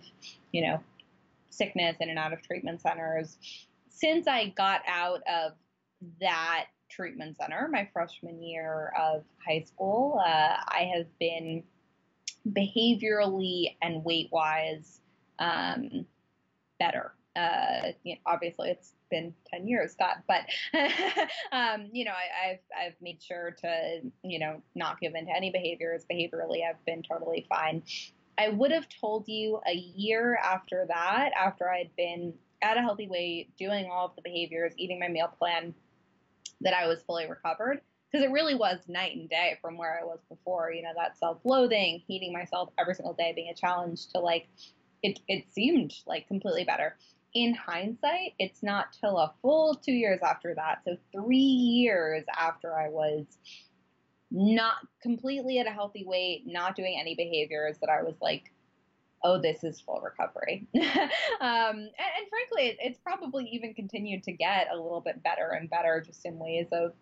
you 0.51 0.61
know, 0.61 0.81
sickness 1.49 1.97
in 1.99 2.09
and 2.09 2.19
out 2.19 2.33
of 2.33 2.41
treatment 2.41 2.81
centers. 2.81 3.37
Since 3.89 4.27
I 4.27 4.49
got 4.49 4.81
out 4.87 5.21
of 5.27 5.53
that 6.19 6.65
treatment 6.89 7.37
center, 7.37 7.69
my 7.71 7.89
freshman 7.93 8.41
year 8.41 8.93
of 8.99 9.23
high 9.45 9.61
school, 9.61 10.19
uh, 10.25 10.57
I 10.67 10.91
have 10.95 11.07
been 11.19 11.63
behaviorally 12.49 13.75
and 13.81 14.03
weight 14.03 14.29
wise 14.31 14.99
um, 15.39 16.05
better. 16.79 17.14
Uh, 17.35 17.91
you 18.03 18.15
know, 18.15 18.21
obviously, 18.25 18.69
it's 18.69 18.93
been 19.09 19.33
10 19.53 19.67
years, 19.67 19.91
Scott, 19.91 20.23
but, 20.27 20.41
um, 21.51 21.89
you 21.91 22.05
know, 22.05 22.11
I, 22.11 22.47
have 22.49 22.59
I've 22.77 23.01
made 23.01 23.21
sure 23.21 23.55
to, 23.61 24.01
you 24.23 24.39
know, 24.39 24.61
not 24.73 24.99
give 24.99 25.15
in 25.15 25.25
to 25.25 25.31
any 25.35 25.51
behaviors. 25.51 26.05
Behaviorally, 26.11 26.59
I've 26.67 26.83
been 26.85 27.03
totally 27.03 27.45
fine. 27.49 27.83
I 28.37 28.49
would 28.49 28.71
have 28.71 28.87
told 29.01 29.27
you 29.27 29.59
a 29.67 29.73
year 29.73 30.37
after 30.43 30.85
that, 30.87 31.31
after 31.39 31.69
I'd 31.69 31.91
been 31.95 32.33
at 32.61 32.77
a 32.77 32.81
healthy 32.81 33.07
weight, 33.07 33.55
doing 33.57 33.89
all 33.91 34.07
of 34.07 34.15
the 34.15 34.21
behaviors, 34.21 34.73
eating 34.77 34.99
my 34.99 35.07
meal 35.07 35.31
plan, 35.39 35.73
that 36.61 36.73
I 36.73 36.87
was 36.87 37.01
fully 37.03 37.29
recovered. 37.29 37.81
Because 38.11 38.25
it 38.25 38.31
really 38.31 38.55
was 38.55 38.79
night 38.87 39.15
and 39.17 39.29
day 39.29 39.57
from 39.61 39.77
where 39.77 39.99
I 39.99 40.05
was 40.05 40.19
before. 40.29 40.71
You 40.71 40.83
know, 40.83 40.91
that 40.95 41.17
self 41.17 41.39
loathing, 41.43 42.01
hating 42.07 42.31
myself 42.31 42.69
every 42.77 42.95
single 42.95 43.13
day 43.13 43.33
being 43.35 43.49
a 43.49 43.55
challenge 43.55 44.07
to 44.13 44.19
like, 44.19 44.47
it, 45.03 45.19
it 45.27 45.45
seemed 45.51 45.93
like 46.07 46.27
completely 46.27 46.63
better 46.63 46.95
in 47.35 47.53
hindsight, 47.53 48.33
it's 48.39 48.63
not 48.63 48.93
till 48.99 49.17
a 49.17 49.33
full 49.41 49.75
two 49.75 49.91
years 49.91 50.21
after 50.23 50.55
that, 50.55 50.79
so 50.85 50.95
three 51.11 51.37
years 51.37 52.23
after 52.35 52.73
I 52.73 52.87
was 52.87 53.25
not 54.31 54.75
completely 55.01 55.59
at 55.59 55.67
a 55.67 55.71
healthy 55.71 56.05
weight, 56.05 56.43
not 56.47 56.75
doing 56.75 56.97
any 56.99 57.13
behaviors, 57.13 57.77
that 57.81 57.89
I 57.89 58.03
was 58.03 58.15
like, 58.21 58.53
oh, 59.23 59.39
this 59.39 59.63
is 59.63 59.81
full 59.81 60.01
recovery. 60.01 60.65
um, 60.75 60.81
and, 61.41 61.81
and, 61.81 62.29
frankly, 62.29 62.67
it, 62.69 62.77
it's 62.79 62.99
probably 62.99 63.45
even 63.51 63.73
continued 63.73 64.23
to 64.23 64.31
get 64.31 64.67
a 64.71 64.75
little 64.75 65.01
bit 65.01 65.21
better 65.21 65.49
and 65.49 65.69
better 65.69 66.01
just 66.05 66.25
in 66.25 66.39
ways 66.39 66.67
of, 66.71 66.93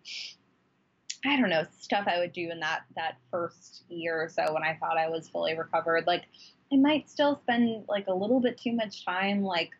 I 1.24 1.38
don't 1.38 1.50
know, 1.50 1.64
stuff 1.78 2.08
I 2.08 2.18
would 2.18 2.32
do 2.32 2.50
in 2.50 2.60
that, 2.60 2.82
that 2.96 3.18
first 3.30 3.84
year 3.88 4.20
or 4.20 4.28
so 4.28 4.52
when 4.52 4.64
I 4.64 4.76
thought 4.80 4.98
I 4.98 5.08
was 5.08 5.28
fully 5.28 5.56
recovered. 5.56 6.06
Like, 6.06 6.24
I 6.72 6.76
might 6.76 7.08
still 7.08 7.38
spend 7.42 7.84
like 7.88 8.06
a 8.08 8.14
little 8.14 8.40
bit 8.40 8.58
too 8.58 8.72
much 8.72 9.04
time, 9.04 9.42
like, 9.42 9.70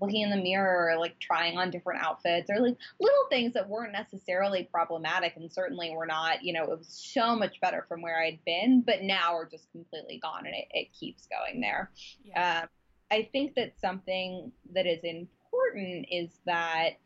looking 0.00 0.22
in 0.22 0.30
the 0.30 0.36
mirror 0.36 0.90
or 0.90 0.98
like 0.98 1.18
trying 1.18 1.56
on 1.58 1.70
different 1.70 2.02
outfits 2.02 2.50
or 2.50 2.60
like 2.60 2.76
little 3.00 3.26
things 3.30 3.52
that 3.54 3.68
weren't 3.68 3.92
necessarily 3.92 4.68
problematic 4.70 5.34
and 5.36 5.52
certainly 5.52 5.90
were 5.90 6.06
not, 6.06 6.42
you 6.42 6.52
know, 6.52 6.64
it 6.64 6.78
was 6.78 6.88
so 6.88 7.34
much 7.36 7.60
better 7.60 7.84
from 7.88 8.02
where 8.02 8.20
I'd 8.20 8.38
been, 8.44 8.82
but 8.86 9.02
now 9.02 9.34
we're 9.34 9.48
just 9.48 9.70
completely 9.72 10.18
gone 10.18 10.46
and 10.46 10.54
it, 10.54 10.66
it 10.70 10.88
keeps 10.98 11.26
going 11.26 11.60
there. 11.60 11.90
Yeah. 12.24 12.62
Um, 12.62 12.68
I 13.10 13.28
think 13.32 13.54
that 13.54 13.78
something 13.80 14.52
that 14.74 14.86
is 14.86 15.00
important 15.02 16.06
is 16.10 16.30
that 16.46 16.98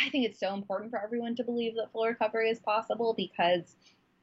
I 0.00 0.10
think 0.10 0.26
it's 0.26 0.40
so 0.40 0.54
important 0.54 0.90
for 0.90 1.02
everyone 1.02 1.36
to 1.36 1.44
believe 1.44 1.74
that 1.76 1.92
full 1.92 2.06
recovery 2.06 2.50
is 2.50 2.60
possible 2.60 3.14
because 3.16 3.76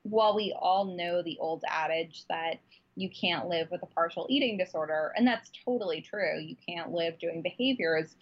while 0.03 0.35
we 0.35 0.55
all 0.59 0.95
know 0.95 1.21
the 1.21 1.37
old 1.39 1.63
adage 1.67 2.25
that 2.29 2.59
you 2.95 3.09
can't 3.09 3.47
live 3.47 3.67
with 3.71 3.83
a 3.83 3.87
partial 3.87 4.25
eating 4.29 4.57
disorder. 4.57 5.11
And 5.15 5.27
that's 5.27 5.51
totally 5.65 6.01
true. 6.01 6.39
You 6.39 6.55
can't 6.67 6.91
live 6.91 7.19
doing 7.19 7.41
behaviors. 7.41 8.15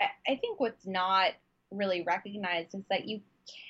I 0.00 0.36
think 0.36 0.60
what's 0.60 0.86
not 0.86 1.32
really 1.70 2.02
recognized 2.02 2.74
is 2.74 2.84
that 2.90 3.06
you 3.06 3.20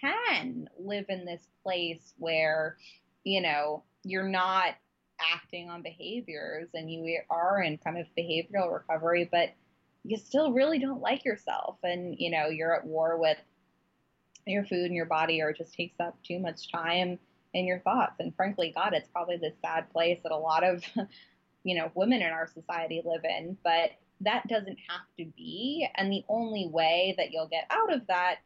can 0.00 0.68
live 0.78 1.06
in 1.08 1.24
this 1.24 1.46
place 1.62 2.14
where, 2.18 2.76
you 3.24 3.40
know, 3.40 3.82
you're 4.04 4.28
not 4.28 4.74
acting 5.34 5.70
on 5.70 5.82
behaviors 5.82 6.68
and 6.74 6.90
you 6.90 7.20
are 7.30 7.62
in 7.62 7.78
kind 7.78 7.98
of 7.98 8.06
behavioral 8.18 8.72
recovery, 8.72 9.28
but 9.30 9.50
you 10.04 10.16
still 10.16 10.52
really 10.52 10.78
don't 10.78 11.00
like 11.00 11.24
yourself 11.24 11.78
and, 11.82 12.16
you 12.18 12.30
know, 12.30 12.46
you're 12.46 12.74
at 12.74 12.86
war 12.86 13.18
with 13.18 13.38
your 14.46 14.64
food 14.64 14.84
and 14.84 14.94
your 14.94 15.06
body 15.06 15.42
or 15.42 15.50
it 15.50 15.56
just 15.58 15.74
takes 15.74 15.98
up 15.98 16.16
too 16.22 16.38
much 16.38 16.70
time 16.70 17.18
in 17.56 17.66
your 17.66 17.80
thoughts. 17.80 18.16
And 18.20 18.34
frankly, 18.36 18.72
God, 18.74 18.92
it's 18.92 19.08
probably 19.08 19.38
the 19.38 19.52
sad 19.62 19.90
place 19.90 20.18
that 20.22 20.32
a 20.32 20.36
lot 20.36 20.62
of, 20.62 20.84
you 21.64 21.76
know, 21.76 21.90
women 21.94 22.22
in 22.22 22.30
our 22.30 22.46
society 22.46 23.02
live 23.04 23.24
in. 23.24 23.56
But 23.64 23.92
that 24.20 24.46
doesn't 24.46 24.78
have 24.88 25.06
to 25.18 25.24
be. 25.36 25.88
And 25.96 26.12
the 26.12 26.24
only 26.28 26.68
way 26.70 27.14
that 27.18 27.32
you'll 27.32 27.48
get 27.48 27.66
out 27.70 27.92
of 27.92 28.06
that 28.08 28.36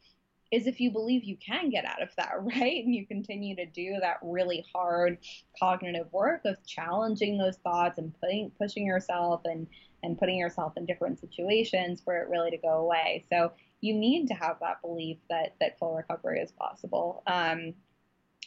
is 0.50 0.66
if 0.66 0.80
you 0.80 0.90
believe 0.90 1.22
you 1.24 1.36
can 1.36 1.70
get 1.70 1.84
out 1.84 2.02
of 2.02 2.08
that, 2.16 2.32
right? 2.40 2.84
And 2.84 2.94
you 2.94 3.06
continue 3.06 3.56
to 3.56 3.66
do 3.66 3.96
that 4.00 4.18
really 4.22 4.64
hard 4.72 5.18
cognitive 5.58 6.12
work 6.12 6.42
of 6.44 6.64
challenging 6.66 7.36
those 7.36 7.56
thoughts 7.58 7.98
and 7.98 8.14
putting 8.20 8.50
pushing 8.58 8.86
yourself 8.86 9.42
and 9.44 9.66
and 10.02 10.18
putting 10.18 10.38
yourself 10.38 10.72
in 10.76 10.86
different 10.86 11.20
situations 11.20 12.00
for 12.02 12.16
it 12.16 12.28
really 12.30 12.50
to 12.50 12.56
go 12.56 12.78
away. 12.78 13.24
So 13.28 13.52
you 13.82 13.94
need 13.94 14.28
to 14.28 14.34
have 14.34 14.56
that 14.60 14.80
belief 14.80 15.18
that 15.28 15.56
that 15.60 15.78
full 15.78 15.94
recovery 15.94 16.40
is 16.40 16.52
possible. 16.52 17.22
Um, 17.26 17.74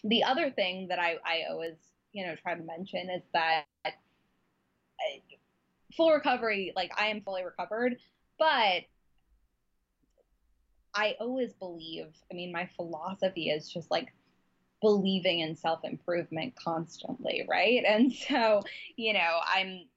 the 0.04 0.24
other 0.24 0.52
thing 0.52 0.88
that 0.90 1.00
I, 1.00 1.18
I 1.26 1.44
always 1.50 1.76
you 2.12 2.26
know 2.26 2.36
try 2.36 2.56
to 2.56 2.64
mention 2.64 3.10
is 3.10 3.24
that 3.34 3.66
uh, 3.86 3.90
full 5.96 6.12
recovery, 6.12 6.74
like 6.76 6.92
I 6.98 7.08
am 7.08 7.22
fully 7.22 7.44
recovered, 7.44 7.98
but 8.40 8.84
I 10.96 11.16
always 11.20 11.54
believe, 11.54 12.08
I 12.32 12.36
mean, 12.36 12.52
my 12.52 12.70
philosophy 12.76 13.50
is 13.50 13.72
just 13.72 13.90
like 13.90 14.14
believing 14.82 15.40
in 15.40 15.56
self 15.56 15.80
improvement 15.84 16.56
constantly, 16.56 17.46
right? 17.50 17.84
And 17.88 18.14
so, 18.14 18.64
you 18.96 19.14
know, 19.14 19.40
I'm, 19.46 19.88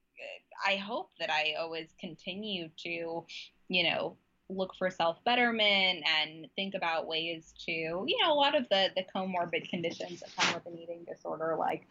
I 0.66 0.76
hope 0.76 1.10
that 1.20 1.30
I 1.30 1.54
always 1.58 1.88
continue 2.00 2.70
to, 2.78 3.25
you 3.68 3.82
know, 3.84 4.16
look 4.48 4.74
for 4.76 4.90
self 4.90 5.22
betterment 5.24 6.04
and 6.20 6.46
think 6.56 6.74
about 6.74 7.06
ways 7.06 7.52
to, 7.66 7.72
you 7.72 8.16
know, 8.22 8.32
a 8.32 8.34
lot 8.34 8.56
of 8.56 8.68
the 8.70 8.90
the 8.96 9.04
comorbid 9.14 9.68
conditions 9.68 10.20
that 10.20 10.30
come 10.36 10.54
with 10.54 10.66
an 10.66 10.78
eating 10.78 11.04
disorder, 11.08 11.56
like 11.58 11.86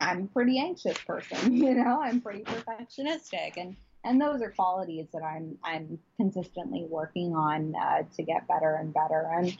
I'm 0.00 0.24
a 0.24 0.26
pretty 0.28 0.58
anxious 0.58 0.98
person, 0.98 1.54
you 1.56 1.74
know, 1.74 2.00
I'm 2.02 2.20
pretty 2.20 2.42
perfectionistic, 2.42 3.56
and 3.56 3.76
and 4.04 4.20
those 4.20 4.42
are 4.42 4.50
qualities 4.50 5.06
that 5.12 5.22
I'm 5.22 5.58
I'm 5.62 5.98
consistently 6.16 6.86
working 6.88 7.34
on 7.34 7.74
uh, 7.76 8.02
to 8.16 8.22
get 8.22 8.48
better 8.48 8.74
and 8.74 8.92
better. 8.92 9.30
And 9.32 9.56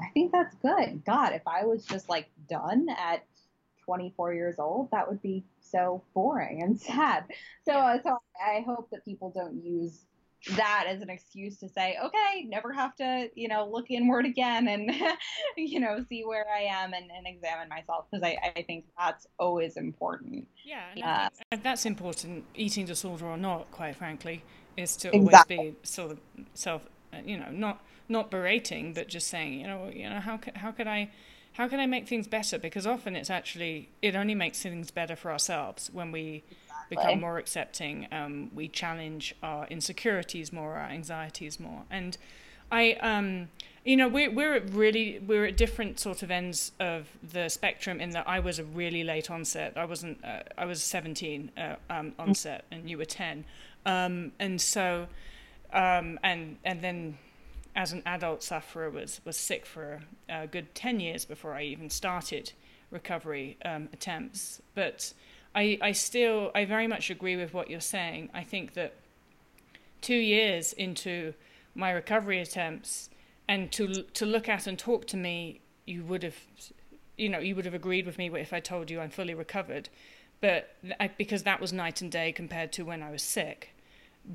I 0.00 0.08
think 0.12 0.32
that's 0.32 0.54
good. 0.56 1.04
God, 1.04 1.32
if 1.32 1.42
I 1.46 1.64
was 1.64 1.84
just 1.84 2.08
like 2.08 2.28
done 2.48 2.88
at 2.98 3.24
24 3.84 4.34
years 4.34 4.58
old, 4.58 4.90
that 4.90 5.08
would 5.08 5.22
be 5.22 5.44
so 5.60 6.02
boring 6.14 6.62
and 6.62 6.80
sad. 6.80 7.24
So, 7.64 7.72
uh, 7.72 7.98
so 8.02 8.18
I 8.44 8.64
hope 8.66 8.90
that 8.90 9.04
people 9.04 9.30
don't 9.34 9.64
use 9.64 10.04
that 10.56 10.84
as 10.88 11.00
an 11.00 11.10
excuse 11.10 11.56
to 11.58 11.68
say, 11.68 11.96
okay, 12.02 12.44
never 12.46 12.72
have 12.72 12.94
to, 12.96 13.30
you 13.34 13.48
know, 13.48 13.68
look 13.70 13.90
inward 13.90 14.26
again 14.26 14.68
and, 14.68 14.90
you 15.56 15.80
know, 15.80 16.04
see 16.08 16.24
where 16.24 16.46
I 16.54 16.62
am 16.62 16.92
and, 16.92 17.10
and 17.10 17.26
examine 17.26 17.68
myself 17.68 18.06
because 18.10 18.22
I, 18.22 18.36
I 18.56 18.62
think 18.62 18.84
that's 18.98 19.26
always 19.38 19.76
important. 19.76 20.46
Yeah, 20.64 21.30
uh, 21.52 21.56
that's 21.62 21.86
important, 21.86 22.44
eating 22.54 22.86
disorder 22.86 23.26
or 23.26 23.36
not, 23.36 23.70
quite 23.70 23.96
frankly, 23.96 24.42
is 24.76 24.96
to 24.98 25.14
exactly. 25.14 25.56
always 25.56 25.74
be 25.74 25.78
sort 25.82 26.12
of 26.12 26.18
self, 26.54 26.86
uh, 27.12 27.18
you 27.24 27.38
know, 27.38 27.50
not 27.50 27.82
not 28.06 28.30
berating, 28.30 28.92
but 28.92 29.08
just 29.08 29.28
saying, 29.28 29.60
you 29.60 29.66
know, 29.66 29.90
you 29.92 30.08
know, 30.08 30.20
how 30.20 30.36
could, 30.36 30.56
how 30.58 30.70
could 30.70 30.86
I 30.86 31.10
how 31.54 31.68
can 31.68 31.80
I 31.80 31.86
make 31.86 32.06
things 32.06 32.26
better? 32.26 32.58
Because 32.58 32.86
often 32.86 33.16
it's 33.16 33.30
actually 33.30 33.88
it 34.02 34.14
only 34.14 34.34
makes 34.34 34.62
things 34.62 34.90
better 34.90 35.16
for 35.16 35.30
ourselves 35.30 35.90
when 35.92 36.12
we 36.12 36.44
become 36.90 37.20
more 37.20 37.38
accepting. 37.38 38.06
Um, 38.12 38.50
we 38.54 38.68
challenge 38.68 39.34
our 39.42 39.66
insecurities 39.68 40.52
more, 40.52 40.74
our 40.74 40.88
anxieties 40.88 41.58
more, 41.58 41.82
and 41.90 42.16
I, 42.70 42.92
um, 42.94 43.48
you 43.84 43.96
know, 43.96 44.08
we're 44.08 44.30
we're 44.30 44.54
at 44.54 44.70
really 44.70 45.20
we're 45.26 45.46
at 45.46 45.56
different 45.56 46.00
sort 46.00 46.22
of 46.22 46.30
ends 46.30 46.72
of 46.80 47.08
the 47.22 47.48
spectrum. 47.48 48.00
In 48.00 48.10
that 48.10 48.28
I 48.28 48.40
was 48.40 48.58
a 48.58 48.64
really 48.64 49.04
late 49.04 49.30
onset. 49.30 49.74
I 49.76 49.84
wasn't. 49.84 50.24
Uh, 50.24 50.40
I 50.56 50.64
was 50.64 50.82
17 50.82 51.52
uh, 51.56 51.76
um, 51.90 52.14
onset, 52.18 52.64
and 52.70 52.88
you 52.88 52.98
were 52.98 53.04
10, 53.04 53.44
um, 53.86 54.32
and 54.38 54.60
so, 54.60 55.06
um, 55.72 56.18
and 56.22 56.56
and 56.64 56.80
then 56.80 57.18
as 57.76 57.92
an 57.92 58.02
adult 58.06 58.42
sufferer 58.42 58.90
was 58.90 59.20
was 59.24 59.36
sick 59.36 59.66
for 59.66 60.02
a 60.28 60.46
good 60.46 60.74
10 60.74 61.00
years 61.00 61.24
before 61.24 61.54
I 61.54 61.62
even 61.62 61.90
started 61.90 62.52
recovery 62.90 63.58
um, 63.64 63.88
attempts, 63.92 64.62
but 64.74 65.12
I, 65.54 65.78
I 65.80 65.92
still, 65.92 66.50
I 66.54 66.64
very 66.64 66.86
much 66.86 67.10
agree 67.10 67.36
with 67.36 67.54
what 67.54 67.70
you're 67.70 67.80
saying. 67.80 68.30
I 68.34 68.42
think 68.42 68.74
that 68.74 68.94
two 70.00 70.16
years 70.16 70.72
into 70.72 71.34
my 71.74 71.90
recovery 71.90 72.40
attempts 72.40 73.10
and 73.48 73.70
to, 73.72 74.02
to 74.02 74.26
look 74.26 74.48
at 74.48 74.66
and 74.66 74.78
talk 74.78 75.06
to 75.08 75.16
me, 75.16 75.60
you 75.86 76.02
would 76.04 76.22
have, 76.22 76.36
you 77.16 77.28
know, 77.28 77.38
you 77.38 77.54
would 77.54 77.64
have 77.64 77.74
agreed 77.74 78.06
with 78.06 78.18
me 78.18 78.30
if 78.34 78.52
I 78.52 78.60
told 78.60 78.90
you 78.90 79.00
I'm 79.00 79.10
fully 79.10 79.34
recovered. 79.34 79.88
But 80.40 80.76
because 81.16 81.44
that 81.44 81.60
was 81.60 81.72
night 81.72 82.00
and 82.02 82.10
day 82.10 82.32
compared 82.32 82.72
to 82.72 82.84
when 82.84 83.02
I 83.02 83.10
was 83.10 83.22
sick. 83.22 83.74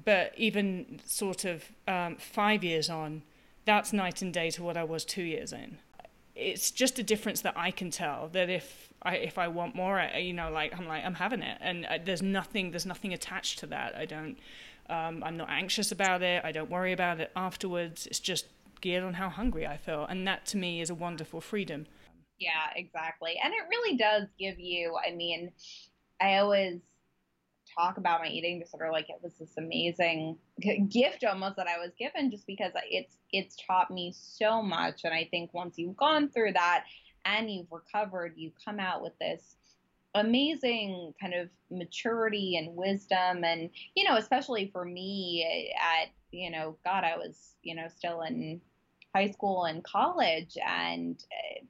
But 0.06 0.34
even 0.38 1.02
sort 1.06 1.46
of 1.46 1.66
um, 1.88 2.16
five 2.18 2.64
years 2.64 2.90
on, 2.90 3.24
that's 3.66 3.92
night 3.92 4.22
and 4.22 4.34
day 4.34 4.50
to 4.52 4.64
what 4.64 4.78
I 4.78 4.84
was 4.84 5.04
two 5.06 5.24
years 5.24 5.52
in. 5.52 5.78
It's 6.36 6.72
just 6.72 6.98
a 6.98 7.04
difference 7.04 7.42
that 7.42 7.54
I 7.58 7.72
can 7.72 7.92
tell 7.92 8.30
that 8.32 8.50
if 8.50 8.89
I, 9.02 9.16
if 9.16 9.38
I 9.38 9.48
want 9.48 9.76
more, 9.76 10.00
I, 10.00 10.18
you 10.18 10.34
know, 10.34 10.52
like 10.52 10.78
I'm 10.78 10.88
like 10.88 11.06
I'm 11.06 11.16
having 11.16 11.42
it, 11.42 11.58
and 11.62 11.86
I, 11.86 11.98
there's 12.00 12.22
nothing 12.22 12.72
there's 12.72 12.86
nothing 12.86 13.14
attached 13.14 13.60
to 13.60 13.66
that. 13.68 13.96
I 13.96 14.06
don't, 14.06 14.38
um, 14.90 15.24
I'm 15.24 15.38
not 15.38 15.50
anxious 15.50 15.92
about 15.92 16.22
it. 16.22 16.44
I 16.44 16.52
don't 16.52 16.70
worry 16.70 16.92
about 16.92 17.20
it 17.20 17.32
afterwards. 17.36 18.08
It's 18.08 18.20
just 18.20 18.48
geared 18.82 19.04
on 19.04 19.16
how 19.16 19.30
hungry 19.30 19.66
I 19.66 19.78
feel, 19.78 20.06
and 20.06 20.28
that 20.28 20.46
to 20.48 20.58
me 20.58 20.82
is 20.82 20.90
a 20.90 20.96
wonderful 20.96 21.42
freedom. 21.42 21.88
Yeah, 22.40 22.70
exactly, 22.76 23.36
and 23.44 23.54
it 23.54 23.64
really 23.70 23.98
does 23.98 24.28
give 24.38 24.60
you. 24.60 24.96
I 25.06 25.16
mean, 25.16 25.52
I 26.22 26.38
always 26.38 26.82
talk 27.78 27.98
about 27.98 28.22
my 28.22 28.28
eating 28.28 28.60
disorder 28.60 28.90
like 28.92 29.10
it 29.10 29.20
was 29.22 29.34
this 29.40 29.56
amazing 29.58 30.38
gift 30.90 31.24
almost 31.24 31.56
that 31.56 31.68
I 31.68 31.78
was 31.78 31.92
given 31.98 32.32
just 32.32 32.48
because 32.48 32.72
it's 32.90 33.18
it's 33.32 33.56
taught 33.68 33.92
me 33.92 34.14
so 34.18 34.62
much 34.62 35.02
and 35.04 35.14
I 35.14 35.28
think 35.30 35.54
once 35.54 35.78
you've 35.78 35.96
gone 35.96 36.30
through 36.30 36.54
that 36.54 36.86
and 37.26 37.52
you've 37.52 37.72
recovered, 37.72 38.34
you 38.36 38.52
come 38.64 38.80
out 38.80 39.02
with 39.02 39.18
this 39.20 39.56
amazing 40.16 41.14
kind 41.22 41.34
of 41.34 41.50
maturity 41.70 42.58
and 42.58 42.76
wisdom. 42.76 43.44
And 43.44 43.70
you 43.96 44.04
know 44.08 44.18
especially 44.18 44.70
for 44.72 44.86
me 44.86 45.74
at 45.78 46.10
you 46.32 46.52
know 46.52 46.78
god 46.84 47.04
i 47.04 47.16
was 47.16 47.56
you 47.64 47.76
know 47.76 47.88
still 47.96 48.22
in 48.22 48.62
high 49.16 49.30
school 49.30 49.66
and 49.66 49.84
college. 49.84 50.58
And 50.66 51.24
uh, 51.32 51.64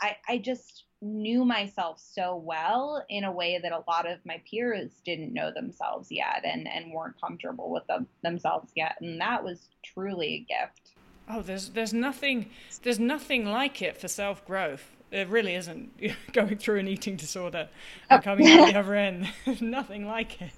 i 0.00 0.16
i 0.28 0.38
just 0.38 0.84
knew 1.02 1.44
myself 1.44 2.00
so 2.00 2.36
well 2.36 3.04
in 3.08 3.24
a 3.24 3.32
way 3.32 3.58
that 3.60 3.72
a 3.72 3.82
lot 3.88 4.08
of 4.08 4.24
my 4.24 4.40
peers 4.48 5.00
didn't 5.04 5.34
know 5.34 5.50
themselves 5.52 6.08
yet 6.10 6.42
and 6.44 6.68
and 6.68 6.92
weren't 6.92 7.20
comfortable 7.20 7.70
with 7.70 7.86
them, 7.88 8.06
themselves 8.22 8.72
yet. 8.76 8.96
And 9.00 9.20
that 9.20 9.42
was 9.42 9.68
truly 9.84 10.34
a 10.34 10.38
gift 10.38 10.92
oh 11.32 11.42
there's 11.42 11.70
there's 11.70 11.92
nothing 11.92 12.50
there's 12.82 12.98
nothing 12.98 13.46
like 13.46 13.82
it 13.82 13.96
for 13.96 14.08
self 14.08 14.44
growth 14.46 14.92
it 15.12 15.28
really 15.28 15.54
isn't 15.54 15.92
going 16.32 16.56
through 16.56 16.78
an 16.78 16.88
eating 16.88 17.16
disorder 17.16 17.68
and 18.10 18.20
oh. 18.20 18.22
coming 18.22 18.48
out 18.48 18.72
the 18.72 18.78
other 18.78 18.94
end. 19.08 19.28
Nothing 19.60 20.06
like 20.06 20.40
it. 20.40 20.52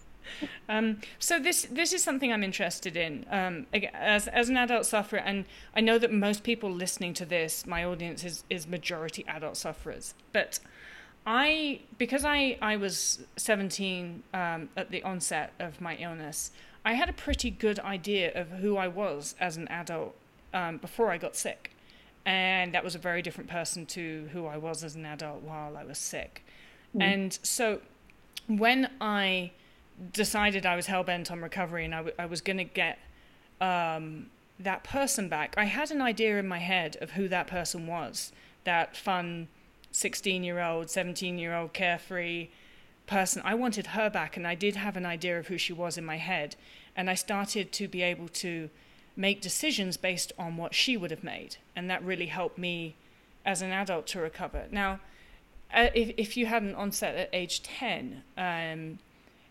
Um, 0.70 1.00
so 1.18 1.38
this 1.38 1.66
this 1.70 1.92
is 1.92 2.02
something 2.02 2.32
I'm 2.32 2.42
interested 2.42 2.96
in 2.96 3.26
um, 3.30 3.66
as 3.92 4.26
as 4.28 4.48
an 4.48 4.56
adult 4.56 4.86
sufferer, 4.86 5.18
and 5.18 5.44
I 5.76 5.82
know 5.82 5.98
that 5.98 6.10
most 6.10 6.44
people 6.44 6.70
listening 6.70 7.12
to 7.14 7.26
this, 7.26 7.66
my 7.66 7.84
audience 7.84 8.24
is 8.24 8.42
is 8.48 8.66
majority 8.66 9.26
adult 9.28 9.58
sufferers. 9.58 10.14
But 10.32 10.60
I 11.26 11.80
because 11.98 12.24
I 12.24 12.56
I 12.62 12.76
was 12.76 13.26
17 13.36 14.22
um, 14.32 14.70
at 14.78 14.90
the 14.90 15.02
onset 15.02 15.52
of 15.58 15.82
my 15.82 15.94
illness, 15.96 16.52
I 16.86 16.94
had 16.94 17.10
a 17.10 17.14
pretty 17.14 17.50
good 17.50 17.78
idea 17.80 18.32
of 18.34 18.48
who 18.48 18.78
I 18.78 18.88
was 18.88 19.34
as 19.38 19.58
an 19.58 19.68
adult 19.68 20.16
um, 20.54 20.78
before 20.78 21.10
I 21.10 21.18
got 21.18 21.36
sick 21.36 21.74
and 22.26 22.72
that 22.72 22.82
was 22.82 22.94
a 22.94 22.98
very 22.98 23.22
different 23.22 23.50
person 23.50 23.84
to 23.86 24.28
who 24.32 24.46
I 24.46 24.56
was 24.56 24.82
as 24.82 24.94
an 24.94 25.04
adult 25.04 25.42
while 25.42 25.76
I 25.76 25.84
was 25.84 25.98
sick. 25.98 26.44
Mm. 26.96 27.02
And 27.02 27.38
so 27.42 27.80
when 28.46 28.90
I 29.00 29.52
decided 30.12 30.64
I 30.64 30.76
was 30.76 30.86
hell 30.86 31.04
bent 31.04 31.30
on 31.30 31.42
recovery 31.42 31.84
and 31.84 31.94
I, 31.94 31.98
w- 31.98 32.16
I 32.18 32.26
was 32.26 32.40
going 32.40 32.56
to 32.56 32.64
get 32.64 32.98
um, 33.60 34.26
that 34.58 34.84
person 34.84 35.28
back, 35.28 35.54
I 35.58 35.64
had 35.64 35.90
an 35.90 36.00
idea 36.00 36.38
in 36.38 36.48
my 36.48 36.58
head 36.58 36.96
of 37.00 37.12
who 37.12 37.28
that 37.28 37.46
person 37.46 37.86
was 37.86 38.32
that 38.64 38.96
fun 38.96 39.48
16 39.92 40.42
year 40.42 40.60
old, 40.60 40.88
17 40.88 41.38
year 41.38 41.54
old, 41.54 41.74
carefree 41.74 42.48
person. 43.06 43.42
I 43.44 43.54
wanted 43.54 43.88
her 43.88 44.08
back, 44.08 44.36
and 44.36 44.46
I 44.46 44.54
did 44.54 44.76
have 44.76 44.96
an 44.96 45.04
idea 45.04 45.38
of 45.38 45.48
who 45.48 45.58
she 45.58 45.74
was 45.74 45.98
in 45.98 46.04
my 46.04 46.16
head. 46.16 46.56
And 46.96 47.10
I 47.10 47.14
started 47.14 47.70
to 47.72 47.86
be 47.86 48.02
able 48.02 48.28
to 48.28 48.70
make 49.16 49.40
decisions 49.40 49.96
based 49.96 50.32
on 50.38 50.56
what 50.56 50.74
she 50.74 50.96
would 50.96 51.10
have 51.10 51.24
made. 51.24 51.56
And 51.76 51.88
that 51.90 52.02
really 52.02 52.26
helped 52.26 52.58
me 52.58 52.96
as 53.44 53.62
an 53.62 53.70
adult 53.70 54.06
to 54.08 54.20
recover. 54.20 54.66
Now, 54.70 55.00
uh, 55.72 55.88
if, 55.94 56.14
if 56.16 56.36
you 56.36 56.46
had 56.46 56.62
an 56.62 56.74
onset 56.74 57.14
at 57.14 57.30
age 57.32 57.62
10, 57.62 58.22
um, 58.36 58.98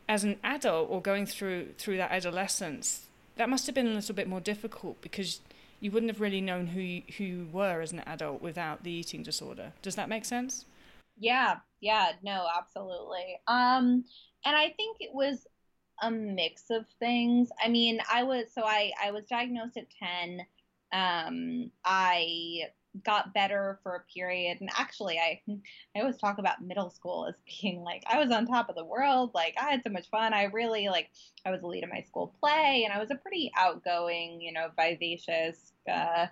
as 0.07 0.23
an 0.23 0.37
adult 0.43 0.89
or 0.89 1.01
going 1.01 1.25
through, 1.25 1.69
through 1.77 1.97
that 1.97 2.11
adolescence, 2.11 3.07
that 3.35 3.49
must 3.49 3.65
have 3.65 3.75
been 3.75 3.87
a 3.87 3.93
little 3.93 4.15
bit 4.15 4.27
more 4.27 4.41
difficult 4.41 5.01
because 5.01 5.39
you 5.79 5.91
wouldn't 5.91 6.11
have 6.11 6.21
really 6.21 6.41
known 6.41 6.67
who 6.67 6.79
you, 6.79 7.01
who 7.17 7.23
you 7.23 7.47
were 7.51 7.81
as 7.81 7.91
an 7.91 7.99
adult 8.01 8.41
without 8.41 8.83
the 8.83 8.91
eating 8.91 9.23
disorder. 9.23 9.73
Does 9.81 9.95
that 9.95 10.09
make 10.09 10.25
sense? 10.25 10.65
Yeah, 11.17 11.57
yeah, 11.81 12.11
no, 12.23 12.47
absolutely. 12.57 13.39
Um, 13.47 14.05
and 14.45 14.55
I 14.55 14.69
think 14.77 14.97
it 14.99 15.11
was 15.13 15.45
a 16.03 16.11
mix 16.11 16.69
of 16.69 16.85
things. 16.99 17.49
I 17.63 17.69
mean, 17.69 17.99
I 18.11 18.23
was 18.23 18.45
so 18.53 18.63
I 18.63 18.91
I 19.03 19.11
was 19.11 19.25
diagnosed 19.25 19.77
at 19.77 19.87
10. 19.89 20.45
Um 20.91 21.71
I 21.83 22.69
got 23.03 23.33
better 23.33 23.79
for 23.81 23.95
a 23.95 24.03
period. 24.13 24.57
And 24.61 24.69
actually, 24.77 25.17
I 25.17 25.41
I 25.95 26.01
always 26.01 26.17
talk 26.17 26.37
about 26.37 26.61
middle 26.61 26.89
school 26.89 27.25
as 27.27 27.35
being 27.61 27.81
like 27.81 28.03
I 28.07 28.23
was 28.23 28.31
on 28.31 28.45
top 28.45 28.69
of 28.69 28.75
the 28.75 28.85
world. 28.85 29.31
Like 29.33 29.55
I 29.59 29.71
had 29.71 29.81
so 29.83 29.89
much 29.89 30.09
fun. 30.09 30.33
I 30.33 30.43
really 30.43 30.89
like 30.89 31.09
I 31.45 31.51
was 31.51 31.61
the 31.61 31.67
lead 31.67 31.83
of 31.83 31.89
my 31.89 32.01
school 32.01 32.35
play, 32.39 32.83
and 32.85 32.93
I 32.93 32.99
was 32.99 33.11
a 33.11 33.15
pretty 33.15 33.51
outgoing, 33.57 34.41
you 34.41 34.53
know, 34.53 34.69
vivacious. 34.77 35.73
Uh, 35.91 36.27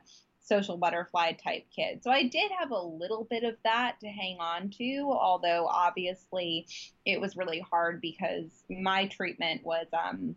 social 0.52 0.76
butterfly 0.76 1.32
type 1.32 1.66
kid. 1.74 2.04
So 2.04 2.12
I 2.12 2.28
did 2.28 2.52
have 2.60 2.72
a 2.72 2.82
little 2.82 3.26
bit 3.30 3.44
of 3.44 3.56
that 3.64 3.96
to 4.02 4.08
hang 4.08 4.38
on 4.40 4.70
to, 4.72 5.10
although 5.10 5.66
obviously 5.66 6.68
it 7.06 7.22
was 7.22 7.38
really 7.38 7.60
hard 7.60 8.02
because 8.02 8.64
my 8.70 9.08
treatment 9.08 9.64
was 9.64 9.88
um 9.94 10.36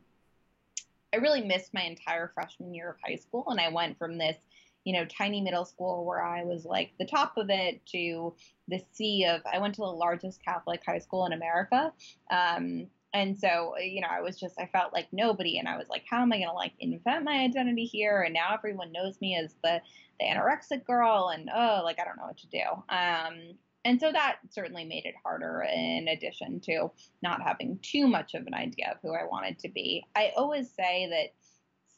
I 1.13 1.19
really 1.19 1.43
missed 1.43 1.75
my 1.75 1.83
entire 1.83 2.31
freshman 2.33 2.75
year 2.75 2.91
of 2.91 2.97
high 3.05 3.17
school 3.17 3.47
and 3.49 3.61
I 3.61 3.71
went 3.71 3.99
from 3.99 4.19
this 4.19 4.37
you 4.85 4.93
know, 4.93 5.07
tiny 5.07 5.41
middle 5.41 5.65
school 5.65 6.05
where 6.05 6.23
I 6.23 6.45
was 6.45 6.67
like 6.67 6.93
the 6.99 7.07
top 7.07 7.39
of 7.39 7.49
it 7.49 7.85
to 7.87 8.35
the 8.69 8.83
sea 8.93 9.25
of, 9.25 9.41
I 9.51 9.59
went 9.59 9.75
to 9.77 9.81
the 9.81 9.87
largest 9.87 10.45
Catholic 10.45 10.83
high 10.87 10.99
school 10.99 11.25
in 11.25 11.33
America. 11.33 11.91
Um, 12.31 12.89
and 13.15 13.39
so, 13.39 13.75
you 13.79 14.01
know, 14.01 14.09
I 14.11 14.21
was 14.21 14.39
just, 14.39 14.59
I 14.59 14.67
felt 14.67 14.93
like 14.93 15.07
nobody. 15.13 15.59
And 15.59 15.69
I 15.69 15.79
was 15.79 15.89
like, 15.89 16.03
how 16.11 16.21
am 16.21 16.33
I 16.33 16.39
going 16.39 16.49
to 16.49 16.55
like 16.55 16.73
invent 16.81 17.25
my 17.25 17.45
identity 17.45 17.85
here? 17.85 18.23
And 18.23 18.35
now 18.35 18.53
everyone 18.53 18.91
knows 18.91 19.21
me 19.21 19.37
as 19.37 19.55
the, 19.63 19.81
the 20.19 20.27
anorexic 20.27 20.85
girl. 20.85 21.31
And 21.33 21.49
oh, 21.55 21.83
like, 21.85 22.01
I 22.01 22.05
don't 22.05 22.17
know 22.17 22.27
what 22.27 22.39
to 22.39 22.49
do. 22.49 22.65
Um, 22.89 23.57
and 23.85 24.01
so 24.01 24.11
that 24.11 24.39
certainly 24.51 24.85
made 24.85 25.05
it 25.05 25.15
harder 25.23 25.65
in 25.73 26.09
addition 26.09 26.59
to 26.63 26.91
not 27.23 27.41
having 27.41 27.79
too 27.83 28.09
much 28.09 28.35
of 28.35 28.49
an 28.49 28.55
idea 28.55 28.91
of 28.91 28.99
who 29.01 29.15
I 29.15 29.27
wanted 29.31 29.61
to 29.61 29.69
be. 29.69 30.05
I 30.17 30.33
always 30.37 30.71
say 30.71 31.09
that 31.11 31.35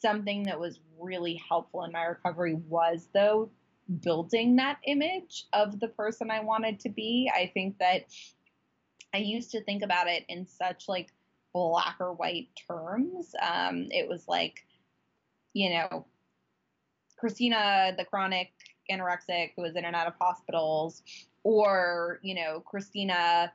something 0.02 0.42
that 0.42 0.60
was 0.60 0.80
really 1.00 1.42
helpful 1.48 1.84
in 1.84 1.92
my 1.92 2.04
recovery 2.04 2.54
was 2.54 3.08
though 3.14 3.50
building 4.00 4.56
that 4.56 4.78
image 4.86 5.46
of 5.52 5.80
the 5.80 5.88
person 5.88 6.30
I 6.30 6.40
wanted 6.40 6.80
to 6.80 6.90
be. 6.90 7.30
I 7.34 7.50
think 7.54 7.78
that 7.78 8.06
I 9.16 9.20
used 9.20 9.50
to 9.52 9.62
think 9.62 9.82
about 9.82 10.08
it 10.08 10.26
in 10.28 10.46
such 10.46 10.88
like 10.88 11.08
black 11.54 11.96
or 12.00 12.12
white 12.12 12.48
terms. 12.68 13.34
Um, 13.40 13.88
it 13.90 14.06
was 14.06 14.28
like, 14.28 14.66
you 15.54 15.70
know, 15.70 16.04
Kristina, 17.18 17.96
the 17.96 18.04
chronic 18.04 18.52
anorexic 18.90 19.52
who 19.56 19.62
was 19.62 19.74
in 19.74 19.86
and 19.86 19.96
out 19.96 20.06
of 20.06 20.12
hospitals, 20.20 21.02
or, 21.44 22.20
you 22.22 22.34
know, 22.34 22.62
Kristina, 22.70 23.50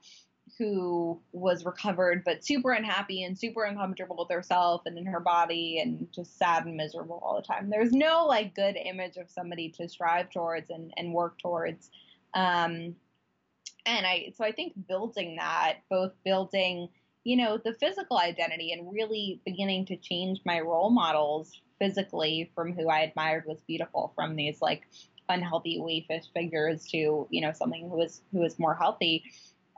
who 0.57 1.21
was 1.31 1.63
recovered 1.63 2.23
but 2.25 2.43
super 2.43 2.71
unhappy 2.71 3.23
and 3.23 3.37
super 3.37 3.63
uncomfortable 3.65 4.15
with 4.17 4.35
herself 4.35 4.81
and 4.87 4.97
in 4.97 5.05
her 5.05 5.19
body 5.19 5.79
and 5.79 6.07
just 6.11 6.39
sad 6.39 6.65
and 6.65 6.75
miserable 6.75 7.21
all 7.23 7.35
the 7.35 7.43
time. 7.43 7.69
There's 7.69 7.91
no 7.91 8.25
like 8.25 8.55
good 8.55 8.77
image 8.83 9.17
of 9.17 9.29
somebody 9.29 9.69
to 9.77 9.87
strive 9.87 10.31
towards 10.31 10.71
and, 10.71 10.91
and 10.97 11.13
work 11.13 11.37
towards. 11.37 11.91
Um, 12.33 12.95
and 13.85 14.05
I 14.05 14.33
so 14.35 14.43
I 14.43 14.51
think 14.51 14.73
building 14.87 15.35
that, 15.37 15.79
both 15.89 16.13
building, 16.23 16.89
you 17.23 17.37
know, 17.37 17.57
the 17.63 17.73
physical 17.73 18.17
identity 18.17 18.71
and 18.73 18.91
really 18.91 19.41
beginning 19.45 19.85
to 19.87 19.95
change 19.97 20.39
my 20.45 20.59
role 20.59 20.89
models 20.89 21.61
physically 21.79 22.51
from 22.53 22.73
who 22.73 22.89
I 22.89 22.99
admired 23.01 23.45
was 23.47 23.57
beautiful 23.67 24.13
from 24.15 24.35
these 24.35 24.61
like 24.61 24.83
unhealthy 25.29 25.79
waifish 25.79 26.31
figures 26.33 26.85
to, 26.87 27.27
you 27.29 27.41
know, 27.41 27.51
something 27.53 27.89
who 27.89 27.97
was 27.97 28.21
who 28.31 28.39
was 28.39 28.59
more 28.59 28.75
healthy. 28.75 29.23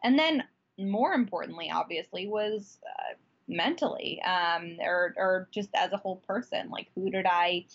And 0.04 0.20
then 0.20 0.44
more 0.78 1.14
importantly, 1.14 1.72
obviously, 1.72 2.28
was 2.28 2.80
uh, 2.88 3.14
mentally, 3.48 4.22
um, 4.24 4.78
or 4.82 5.14
or 5.18 5.48
just 5.54 5.70
as 5.76 5.92
a 5.92 5.98
whole 5.98 6.18
person. 6.28 6.70
Like, 6.70 6.88
who 6.96 7.10
did 7.10 7.26
I, 7.26 7.66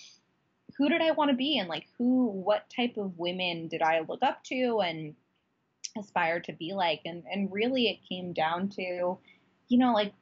who 0.77 0.89
did 0.89 1.01
I 1.01 1.13
want 1.13 1.31
to 1.31 1.37
be, 1.37 1.59
and 1.59 1.69
like, 1.69 1.87
who, 1.97 2.27
what 2.27 2.69
type 2.75 2.97
of 2.97 3.19
women 3.19 3.69
did 3.69 3.83
I 3.83 4.01
look 4.01 4.23
up 4.23 4.43
to 4.45 4.81
and 4.81 5.15
aspire 5.99 6.41
to 6.41 6.53
be 6.53 6.73
like? 6.73 7.03
And 7.05 7.25
and 7.31 7.53
really, 7.53 7.89
it 7.89 7.99
came 8.09 8.33
down 8.33 8.69
to, 8.71 9.19
you 9.69 9.79
know, 9.79 9.93
like 9.93 10.13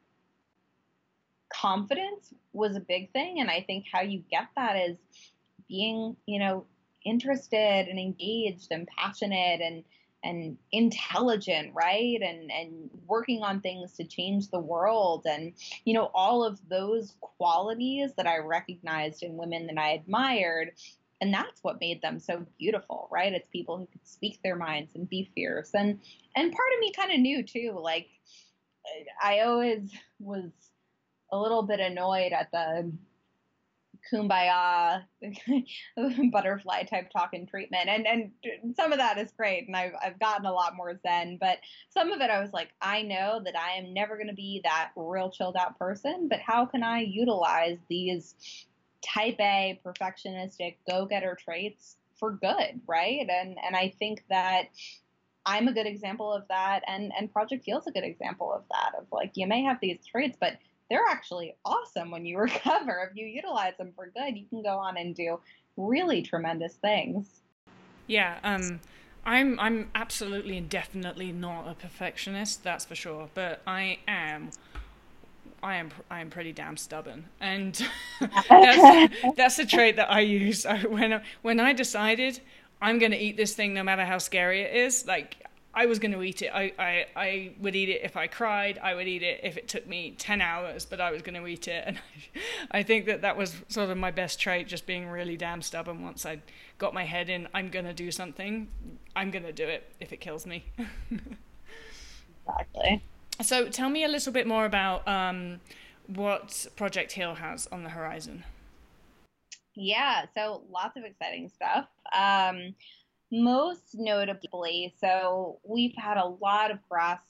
confidence 1.52 2.34
was 2.52 2.76
a 2.76 2.80
big 2.80 3.12
thing, 3.12 3.40
and 3.40 3.50
I 3.50 3.62
think 3.62 3.86
how 3.92 4.02
you 4.02 4.22
get 4.30 4.48
that 4.56 4.76
is 4.76 4.98
being, 5.68 6.16
you 6.26 6.38
know, 6.38 6.66
interested 7.04 7.88
and 7.88 7.98
engaged 7.98 8.68
and 8.70 8.86
passionate 8.86 9.60
and 9.60 9.84
and 10.24 10.58
intelligent, 10.72 11.72
right? 11.74 12.20
And 12.20 12.50
and 12.50 12.90
working 13.06 13.42
on 13.42 13.60
things 13.60 13.92
to 13.94 14.04
change 14.04 14.50
the 14.50 14.58
world 14.58 15.26
and 15.26 15.52
you 15.84 15.94
know 15.94 16.10
all 16.14 16.44
of 16.44 16.58
those 16.68 17.14
qualities 17.20 18.12
that 18.16 18.26
I 18.26 18.38
recognized 18.38 19.22
in 19.22 19.36
women 19.36 19.66
that 19.66 19.78
I 19.78 19.90
admired 19.90 20.72
and 21.20 21.32
that's 21.32 21.62
what 21.62 21.80
made 21.80 22.02
them 22.02 22.18
so 22.18 22.44
beautiful, 22.58 23.08
right? 23.10 23.32
It's 23.32 23.48
people 23.50 23.78
who 23.78 23.86
could 23.86 24.06
speak 24.06 24.40
their 24.42 24.56
minds 24.56 24.94
and 24.94 25.08
be 25.08 25.30
fierce. 25.34 25.70
And 25.74 26.00
and 26.34 26.52
part 26.52 26.68
of 26.74 26.80
me 26.80 26.92
kind 26.92 27.12
of 27.12 27.20
knew 27.20 27.42
too, 27.42 27.78
like 27.80 28.08
I 29.22 29.40
always 29.40 29.90
was 30.18 30.50
a 31.32 31.38
little 31.38 31.62
bit 31.62 31.80
annoyed 31.80 32.32
at 32.32 32.50
the 32.52 32.92
kumbaya 34.12 35.02
butterfly 36.30 36.84
type 36.84 37.10
talk 37.10 37.30
and 37.32 37.48
treatment 37.48 37.88
and 37.88 38.06
and 38.06 38.76
some 38.76 38.92
of 38.92 38.98
that 38.98 39.18
is 39.18 39.32
great 39.32 39.66
and 39.66 39.76
I've 39.76 39.94
I've 40.00 40.20
gotten 40.20 40.46
a 40.46 40.52
lot 40.52 40.76
more 40.76 40.96
zen 41.02 41.38
but 41.40 41.58
some 41.90 42.12
of 42.12 42.20
it 42.20 42.30
I 42.30 42.40
was 42.40 42.52
like 42.52 42.68
I 42.80 43.02
know 43.02 43.40
that 43.44 43.58
I 43.58 43.78
am 43.78 43.92
never 43.92 44.16
going 44.16 44.28
to 44.28 44.34
be 44.34 44.60
that 44.62 44.92
real 44.94 45.30
chilled 45.30 45.56
out 45.56 45.76
person 45.78 46.28
but 46.28 46.38
how 46.38 46.66
can 46.66 46.84
I 46.84 47.00
utilize 47.00 47.78
these 47.88 48.36
type 49.06 49.36
A 49.40 49.80
perfectionistic 49.84 50.76
go-getter 50.88 51.36
traits 51.42 51.96
for 52.18 52.32
good 52.32 52.80
right 52.86 53.26
and 53.28 53.56
and 53.64 53.76
I 53.76 53.94
think 53.98 54.24
that 54.30 54.64
I'm 55.44 55.68
a 55.68 55.72
good 55.72 55.86
example 55.86 56.32
of 56.32 56.48
that 56.48 56.80
and 56.86 57.12
and 57.18 57.32
Project 57.32 57.64
Heal's 57.64 57.86
a 57.86 57.92
good 57.92 58.04
example 58.04 58.52
of 58.52 58.64
that 58.70 58.92
of 58.98 59.06
like 59.12 59.32
you 59.34 59.46
may 59.46 59.62
have 59.62 59.78
these 59.80 60.04
traits 60.06 60.36
but 60.40 60.54
they're 60.88 61.04
actually 61.08 61.56
awesome 61.64 62.10
when 62.10 62.24
you 62.24 62.38
recover. 62.38 63.08
If 63.10 63.16
you 63.16 63.26
utilize 63.26 63.76
them 63.78 63.92
for 63.94 64.10
good, 64.14 64.36
you 64.36 64.46
can 64.48 64.62
go 64.62 64.78
on 64.78 64.96
and 64.96 65.14
do 65.14 65.40
really 65.76 66.22
tremendous 66.22 66.74
things. 66.74 67.40
Yeah, 68.06 68.38
um, 68.44 68.80
I'm 69.24 69.58
I'm 69.58 69.90
absolutely 69.94 70.56
and 70.58 70.68
definitely 70.68 71.32
not 71.32 71.68
a 71.68 71.74
perfectionist, 71.74 72.62
that's 72.62 72.84
for 72.84 72.94
sure. 72.94 73.28
But 73.34 73.62
I 73.66 73.98
am 74.06 74.50
I 75.66 75.76
am 75.76 75.90
I 76.08 76.20
am 76.20 76.30
pretty 76.30 76.52
damn 76.52 76.76
stubborn, 76.76 77.24
and 77.40 77.74
that's 78.48 79.14
that's 79.36 79.58
a 79.58 79.66
trait 79.66 79.96
that 79.96 80.08
I 80.08 80.20
use 80.20 80.64
when 80.88 81.20
when 81.42 81.58
I 81.58 81.72
decided 81.72 82.40
I'm 82.80 83.00
going 83.00 83.10
to 83.10 83.18
eat 83.18 83.36
this 83.36 83.54
thing 83.54 83.74
no 83.74 83.82
matter 83.82 84.04
how 84.04 84.18
scary 84.18 84.60
it 84.60 84.76
is. 84.76 85.06
Like 85.08 85.44
I 85.74 85.86
was 85.86 85.98
going 85.98 86.12
to 86.12 86.22
eat 86.22 86.40
it. 86.42 86.52
I, 86.54 86.72
I, 86.78 87.06
I 87.16 87.52
would 87.58 87.74
eat 87.74 87.88
it 87.88 88.02
if 88.04 88.16
I 88.16 88.28
cried. 88.28 88.78
I 88.80 88.94
would 88.94 89.08
eat 89.08 89.24
it 89.24 89.40
if 89.42 89.56
it 89.56 89.66
took 89.66 89.86
me 89.88 90.14
10 90.16 90.40
hours, 90.40 90.86
but 90.86 91.00
I 91.00 91.10
was 91.10 91.20
going 91.20 91.34
to 91.34 91.46
eat 91.46 91.68
it. 91.68 91.84
And 91.86 91.98
I, 91.98 92.78
I 92.78 92.82
think 92.82 93.06
that 93.06 93.22
that 93.22 93.36
was 93.36 93.56
sort 93.68 93.90
of 93.90 93.98
my 93.98 94.10
best 94.10 94.38
trait, 94.38 94.68
just 94.68 94.86
being 94.86 95.06
really 95.08 95.36
damn 95.36 95.60
stubborn. 95.60 96.02
Once 96.02 96.24
I 96.24 96.40
got 96.78 96.94
my 96.94 97.04
head 97.04 97.28
in, 97.28 97.48
I'm 97.52 97.68
going 97.68 97.84
to 97.84 97.92
do 97.92 98.10
something, 98.10 98.68
I'm 99.14 99.30
going 99.30 99.44
to 99.44 99.52
do 99.52 99.66
it 99.66 99.92
if 100.00 100.14
it 100.14 100.20
kills 100.20 100.46
me. 100.46 100.64
exactly. 102.48 103.02
So 103.42 103.68
tell 103.68 103.90
me 103.90 104.04
a 104.04 104.08
little 104.08 104.32
bit 104.32 104.46
more 104.46 104.64
about 104.64 105.06
um, 105.06 105.60
what 106.06 106.66
Project 106.76 107.12
Heal 107.12 107.34
has 107.34 107.66
on 107.68 107.82
the 107.82 107.90
horizon. 107.90 108.44
Yeah, 109.74 110.24
so 110.34 110.62
lots 110.70 110.96
of 110.96 111.04
exciting 111.04 111.50
stuff. 111.54 111.86
Um, 112.16 112.74
most 113.30 113.94
notably, 113.94 114.94
so 114.98 115.58
we've 115.64 115.94
had 115.96 116.16
a 116.16 116.26
lot 116.26 116.70
of 116.70 116.78
grass 116.88 117.20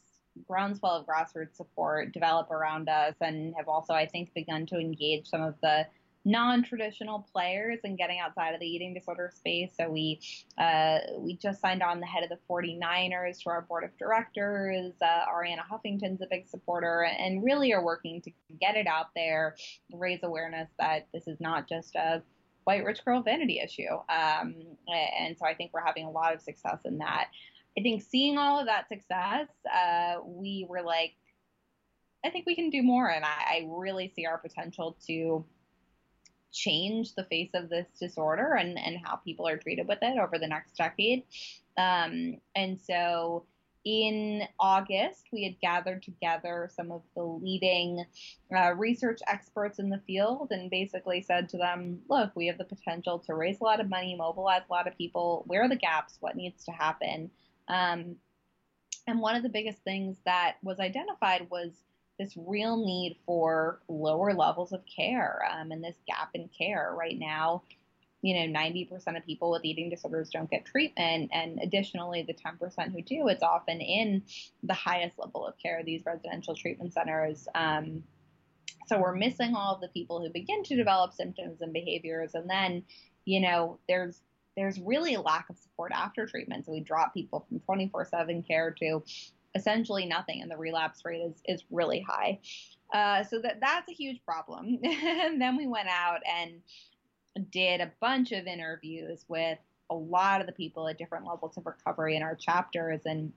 groundswell 0.46 0.96
of 0.96 1.06
grassroots 1.06 1.56
support 1.56 2.12
develop 2.12 2.50
around 2.50 2.88
us 2.88 3.14
and 3.20 3.54
have 3.56 3.68
also, 3.68 3.94
I 3.94 4.06
think, 4.06 4.34
begun 4.34 4.66
to 4.66 4.76
engage 4.76 5.26
some 5.28 5.42
of 5.42 5.54
the 5.62 5.86
non-traditional 6.26 7.24
players 7.32 7.78
and 7.84 7.96
getting 7.96 8.18
outside 8.18 8.52
of 8.52 8.58
the 8.58 8.66
eating 8.66 8.92
disorder 8.92 9.30
space. 9.32 9.70
So 9.78 9.88
we 9.88 10.20
uh, 10.58 10.98
we 11.18 11.36
just 11.36 11.60
signed 11.60 11.82
on 11.82 12.00
the 12.00 12.06
head 12.06 12.24
of 12.24 12.28
the 12.28 12.38
49ers 12.50 13.42
to 13.44 13.50
our 13.50 13.62
board 13.62 13.84
of 13.84 13.96
directors. 13.96 14.92
Uh, 15.00 15.24
Arianna 15.32 15.62
Huffington's 15.70 16.20
a 16.20 16.26
big 16.28 16.48
supporter, 16.48 17.04
and 17.04 17.44
really 17.44 17.72
are 17.72 17.82
working 17.82 18.20
to 18.22 18.32
get 18.60 18.76
it 18.76 18.88
out 18.88 19.06
there, 19.14 19.54
raise 19.92 20.20
awareness 20.24 20.68
that 20.80 21.06
this 21.14 21.28
is 21.28 21.40
not 21.40 21.68
just 21.68 21.94
a 21.94 22.20
white 22.64 22.84
rich 22.84 23.04
girl 23.04 23.22
vanity 23.22 23.60
issue. 23.60 23.94
Um, 24.08 24.56
and 24.88 25.38
so 25.38 25.46
I 25.46 25.54
think 25.54 25.70
we're 25.72 25.84
having 25.84 26.06
a 26.06 26.10
lot 26.10 26.34
of 26.34 26.40
success 26.40 26.80
in 26.84 26.98
that. 26.98 27.28
I 27.78 27.82
think 27.82 28.02
seeing 28.02 28.36
all 28.36 28.58
of 28.58 28.66
that 28.66 28.88
success, 28.88 29.46
uh, 29.72 30.16
we 30.24 30.66
were 30.68 30.82
like, 30.82 31.12
I 32.24 32.30
think 32.30 32.46
we 32.46 32.56
can 32.56 32.70
do 32.70 32.82
more. 32.82 33.08
And 33.08 33.24
I, 33.24 33.28
I 33.28 33.68
really 33.68 34.12
see 34.16 34.26
our 34.26 34.38
potential 34.38 34.96
to 35.06 35.44
change 36.56 37.14
the 37.14 37.24
face 37.24 37.50
of 37.54 37.68
this 37.68 37.86
disorder 38.00 38.54
and, 38.54 38.78
and 38.78 38.96
how 39.04 39.16
people 39.16 39.46
are 39.46 39.58
treated 39.58 39.86
with 39.86 39.98
it 40.02 40.18
over 40.18 40.38
the 40.38 40.48
next 40.48 40.76
decade. 40.76 41.22
Um, 41.76 42.38
and 42.54 42.80
so, 42.80 43.44
in 43.84 44.42
August, 44.58 45.28
we 45.32 45.44
had 45.44 45.60
gathered 45.60 46.02
together 46.02 46.68
some 46.74 46.90
of 46.90 47.02
the 47.14 47.22
leading 47.22 48.04
uh, 48.56 48.74
research 48.74 49.20
experts 49.28 49.78
in 49.78 49.90
the 49.90 50.00
field 50.08 50.48
and 50.50 50.68
basically 50.70 51.22
said 51.22 51.48
to 51.50 51.56
them, 51.56 52.00
look, 52.08 52.32
we 52.34 52.48
have 52.48 52.58
the 52.58 52.64
potential 52.64 53.20
to 53.20 53.34
raise 53.34 53.60
a 53.60 53.64
lot 53.64 53.78
of 53.78 53.88
money, 53.88 54.16
mobilize 54.16 54.62
a 54.68 54.72
lot 54.72 54.88
of 54.88 54.98
people. 54.98 55.44
Where 55.46 55.62
are 55.62 55.68
the 55.68 55.76
gaps? 55.76 56.16
What 56.18 56.34
needs 56.34 56.64
to 56.64 56.72
happen? 56.72 57.30
Um, 57.68 58.16
and 59.06 59.20
one 59.20 59.36
of 59.36 59.44
the 59.44 59.48
biggest 59.48 59.78
things 59.84 60.16
that 60.24 60.56
was 60.64 60.80
identified 60.80 61.46
was 61.48 61.70
this 62.18 62.34
real 62.36 62.76
need 62.76 63.18
for 63.26 63.80
lower 63.88 64.32
levels 64.32 64.72
of 64.72 64.82
care 64.84 65.40
um, 65.52 65.70
and 65.70 65.82
this 65.82 65.96
gap 66.06 66.30
in 66.34 66.48
care. 66.56 66.94
Right 66.96 67.18
now 67.18 67.62
you 68.22 68.34
know 68.34 68.58
90% 68.58 69.16
of 69.16 69.24
people 69.24 69.50
with 69.50 69.64
eating 69.64 69.88
disorders 69.88 70.30
don't 70.30 70.50
get 70.50 70.64
treatment 70.64 71.30
and 71.32 71.60
additionally 71.62 72.22
the 72.26 72.34
10% 72.34 72.92
who 72.92 73.02
do 73.02 73.28
it's 73.28 73.42
often 73.42 73.80
in 73.80 74.22
the 74.62 74.74
highest 74.74 75.18
level 75.18 75.46
of 75.46 75.54
care 75.58 75.82
these 75.84 76.04
residential 76.04 76.54
treatment 76.54 76.92
centers. 76.92 77.46
Um, 77.54 78.02
so 78.88 78.98
we're 78.98 79.14
missing 79.14 79.54
all 79.54 79.74
of 79.74 79.80
the 79.80 79.88
people 79.88 80.20
who 80.20 80.30
begin 80.30 80.62
to 80.64 80.76
develop 80.76 81.12
symptoms 81.12 81.60
and 81.60 81.72
behaviors 81.72 82.34
and 82.34 82.48
then 82.50 82.82
you 83.24 83.40
know 83.40 83.78
there's 83.88 84.20
there's 84.56 84.80
really 84.80 85.14
a 85.14 85.20
lack 85.20 85.50
of 85.50 85.58
support 85.58 85.92
after 85.94 86.26
treatment. 86.26 86.64
So 86.64 86.72
we 86.72 86.80
drop 86.80 87.12
people 87.12 87.46
from 87.46 87.60
24/7 87.60 88.46
care 88.46 88.70
to 88.80 89.02
essentially 89.56 90.06
nothing 90.06 90.42
and 90.42 90.50
the 90.50 90.56
relapse 90.56 91.02
rate 91.04 91.22
is 91.22 91.42
is 91.46 91.64
really 91.70 92.00
high. 92.00 92.38
Uh, 92.94 93.24
so 93.24 93.40
that 93.40 93.58
that's 93.60 93.90
a 93.90 93.94
huge 93.94 94.24
problem. 94.24 94.78
And 94.84 95.40
then 95.40 95.56
we 95.56 95.66
went 95.66 95.88
out 95.88 96.20
and 96.26 96.60
did 97.50 97.80
a 97.80 97.92
bunch 98.00 98.32
of 98.32 98.46
interviews 98.46 99.24
with 99.28 99.58
a 99.90 99.94
lot 99.94 100.40
of 100.40 100.46
the 100.46 100.52
people 100.52 100.86
at 100.88 100.98
different 100.98 101.26
levels 101.26 101.56
of 101.56 101.66
recovery 101.66 102.16
in 102.16 102.22
our 102.22 102.34
chapters 102.34 103.02
and 103.04 103.32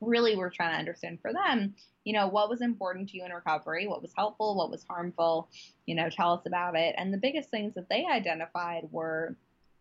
really 0.00 0.36
we're 0.36 0.50
trying 0.50 0.72
to 0.72 0.78
understand 0.78 1.18
for 1.22 1.32
them 1.32 1.74
you 2.04 2.12
know 2.12 2.26
what 2.26 2.50
was 2.50 2.60
important 2.60 3.08
to 3.08 3.16
you 3.16 3.24
in 3.24 3.30
recovery 3.30 3.86
what 3.86 4.02
was 4.02 4.12
helpful 4.16 4.56
what 4.56 4.70
was 4.70 4.84
harmful 4.88 5.48
you 5.86 5.94
know 5.94 6.08
tell 6.10 6.32
us 6.34 6.46
about 6.46 6.76
it. 6.76 6.94
And 6.98 7.12
the 7.12 7.18
biggest 7.18 7.50
things 7.50 7.74
that 7.74 7.88
they 7.88 8.04
identified 8.04 8.88
were 8.90 9.36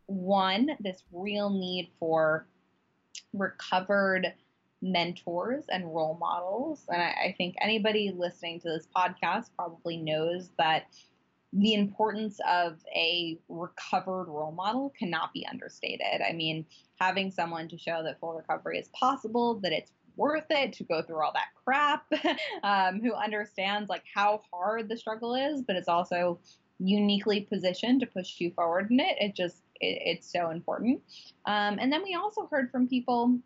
one 0.06 0.72
this 0.80 1.04
real 1.12 1.50
need 1.50 1.92
for 2.00 2.46
recovered 3.34 4.34
mentors 4.82 5.66
and 5.70 5.94
role 5.94 6.18
models 6.20 6.86
and 6.90 7.02
I, 7.02 7.28
I 7.28 7.36
think 7.38 7.56
anybody 7.62 8.12
listening 8.16 8.60
to 8.62 8.70
this 8.70 8.88
podcast 8.96 9.52
probably 9.56 9.98
knows 9.98 10.50
that 10.58 10.88
the 11.54 11.74
importance 11.74 12.40
of 12.50 12.78
a 12.96 13.38
recovered 13.50 14.26
role 14.26 14.54
model 14.54 14.94
cannot 14.98 15.34
be 15.34 15.46
understated. 15.46 16.22
I 16.28 16.32
mean, 16.32 16.66
having 17.00 17.30
someone 17.30 17.68
to 17.70 17.78
show 17.78 18.02
that 18.04 18.20
full 18.20 18.34
recovery 18.34 18.80
is 18.80 18.88
possible, 18.90 19.60
that 19.62 19.74
it's 19.74 19.92
worth 20.16 20.46
it 20.50 20.74
to 20.74 20.84
go 20.84 21.02
through 21.02 21.22
all 21.22 21.34
that 21.34 21.48
crap, 21.66 22.06
um, 22.64 23.02
who 23.02 23.14
understands 23.14 23.90
like 23.90 24.04
how 24.14 24.42
hard 24.52 24.88
the 24.88 24.98
struggle 24.98 25.36
is, 25.36 25.62
but 25.62 25.76
it's 25.76 25.90
also 25.90 26.40
uniquely 26.80 27.42
positioned 27.42 28.00
to 28.00 28.06
push 28.06 28.40
you 28.40 28.52
forward 28.52 28.90
in 28.90 29.00
it. 29.00 29.18
It 29.20 29.36
just 29.36 29.58
it, 29.82 30.02
it's 30.06 30.32
so 30.32 30.52
important. 30.52 31.02
Um, 31.46 31.80
and 31.80 31.92
then 31.92 32.04
we 32.04 32.16
also 32.16 32.48
heard 32.50 32.72
from 32.72 32.88
people 32.88 33.40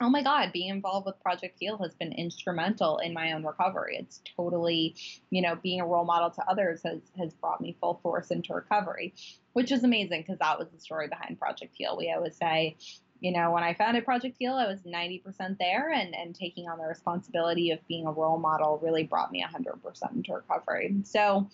oh 0.00 0.08
my 0.08 0.22
God, 0.22 0.52
being 0.52 0.68
involved 0.68 1.06
with 1.06 1.20
Project 1.22 1.56
Heal 1.60 1.78
has 1.78 1.94
been 1.94 2.12
instrumental 2.12 2.98
in 2.98 3.12
my 3.12 3.32
own 3.32 3.44
recovery. 3.44 3.96
It's 3.98 4.20
totally, 4.36 4.96
you 5.30 5.42
know, 5.42 5.56
being 5.62 5.80
a 5.80 5.86
role 5.86 6.04
model 6.04 6.30
to 6.30 6.48
others 6.48 6.82
has, 6.84 7.00
has 7.18 7.34
brought 7.34 7.60
me 7.60 7.76
full 7.80 8.00
force 8.02 8.30
into 8.30 8.54
recovery, 8.54 9.14
which 9.52 9.70
is 9.70 9.84
amazing 9.84 10.22
because 10.22 10.38
that 10.38 10.58
was 10.58 10.68
the 10.70 10.80
story 10.80 11.08
behind 11.08 11.38
Project 11.38 11.74
Heal. 11.76 11.96
We 11.96 12.12
always 12.12 12.36
say, 12.36 12.76
you 13.20 13.30
know, 13.30 13.52
when 13.52 13.62
I 13.62 13.74
founded 13.74 14.04
Project 14.04 14.36
Heal, 14.38 14.54
I 14.54 14.66
was 14.66 14.80
90% 14.80 15.56
there, 15.58 15.92
and, 15.92 16.12
and 16.14 16.34
taking 16.34 16.68
on 16.68 16.78
the 16.78 16.84
responsibility 16.84 17.70
of 17.70 17.78
being 17.86 18.06
a 18.06 18.12
role 18.12 18.38
model 18.38 18.80
really 18.82 19.04
brought 19.04 19.30
me 19.30 19.44
100% 19.44 20.16
into 20.16 20.32
recovery. 20.32 20.96
So 21.04 21.48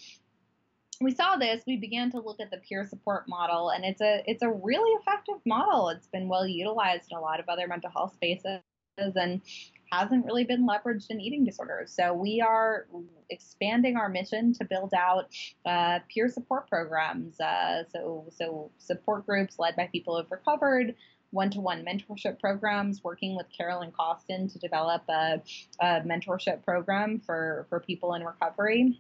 we 1.01 1.13
saw 1.15 1.37
this, 1.37 1.63
we 1.67 1.77
began 1.77 2.11
to 2.11 2.21
look 2.21 2.41
at 2.41 2.51
the 2.51 2.59
peer 2.59 2.87
support 2.87 3.29
model, 3.29 3.71
and 3.71 3.85
it's 3.85 4.01
a 4.01 4.23
it's 4.27 4.43
a 4.43 4.51
really 4.51 4.91
effective 5.01 5.41
model. 5.47 5.91
It's 5.91 6.09
been 6.09 6.29
well 6.29 6.47
utilized 6.47 7.11
in 7.11 7.17
a 7.17 7.21
lot 7.21 7.41
of 7.41 7.49
other 7.49 7.69
mental 7.69 7.91
health 7.91 8.15
spaces, 8.15 8.61
and 8.99 9.41
hasn't 9.93 10.27
really 10.27 10.45
been 10.45 10.67
leveraged 10.67 11.07
in 11.11 11.21
eating 11.21 11.45
disorders. 11.45 11.95
So 11.95 12.13
we 12.13 12.41
are 12.41 12.87
expanding 13.31 13.97
our 13.97 14.09
mission 14.09 14.53
to 14.55 14.65
build 14.65 14.93
out 14.93 15.33
uh, 15.65 16.01
peer 16.13 16.29
support 16.29 16.69
programs. 16.69 17.41
Uh, 17.41 17.85
so 17.93 18.27
so 18.37 18.71
support 18.79 19.25
groups 19.27 19.59
led 19.59 19.77
by 19.77 19.89
people 19.93 20.17
who've 20.17 20.31
recovered. 20.31 20.95
One-to-one 21.31 21.85
mentorship 21.85 22.41
programs, 22.41 23.05
working 23.05 23.37
with 23.37 23.47
Carolyn 23.55 23.93
Costin 23.93 24.49
to 24.49 24.59
develop 24.59 25.03
a, 25.11 25.43
a 25.79 26.01
mentorship 26.01 26.65
program 26.65 27.21
for 27.21 27.67
for 27.69 27.81
people 27.81 28.15
in 28.15 28.25
recovery 28.25 28.99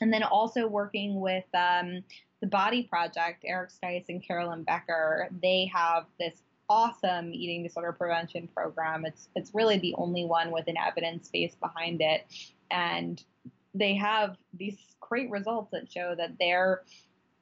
and 0.00 0.12
then 0.12 0.22
also 0.22 0.66
working 0.66 1.20
with 1.20 1.44
um, 1.54 2.02
the 2.40 2.46
Body 2.46 2.84
Project, 2.84 3.44
Eric 3.44 3.70
Stice 3.70 4.04
and 4.08 4.22
Carolyn 4.22 4.62
Becker. 4.62 5.28
They 5.42 5.70
have 5.72 6.06
this 6.18 6.42
awesome 6.68 7.32
eating 7.32 7.62
disorder 7.62 7.92
prevention 7.92 8.48
program. 8.48 9.04
It's 9.06 9.28
it's 9.34 9.52
really 9.54 9.78
the 9.78 9.94
only 9.96 10.24
one 10.24 10.50
with 10.50 10.66
an 10.68 10.76
evidence 10.76 11.28
base 11.28 11.54
behind 11.54 12.00
it, 12.00 12.26
and 12.70 13.22
they 13.74 13.94
have 13.94 14.36
these 14.54 14.76
great 15.00 15.30
results 15.30 15.70
that 15.72 15.90
show 15.90 16.14
that 16.16 16.38
their 16.38 16.82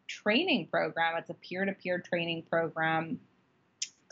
training 0.07 0.69
program. 0.71 1.17
It's 1.17 1.31
a 1.31 1.35
peer-to-peer 1.35 2.01
training 2.01 2.45
program, 2.51 3.19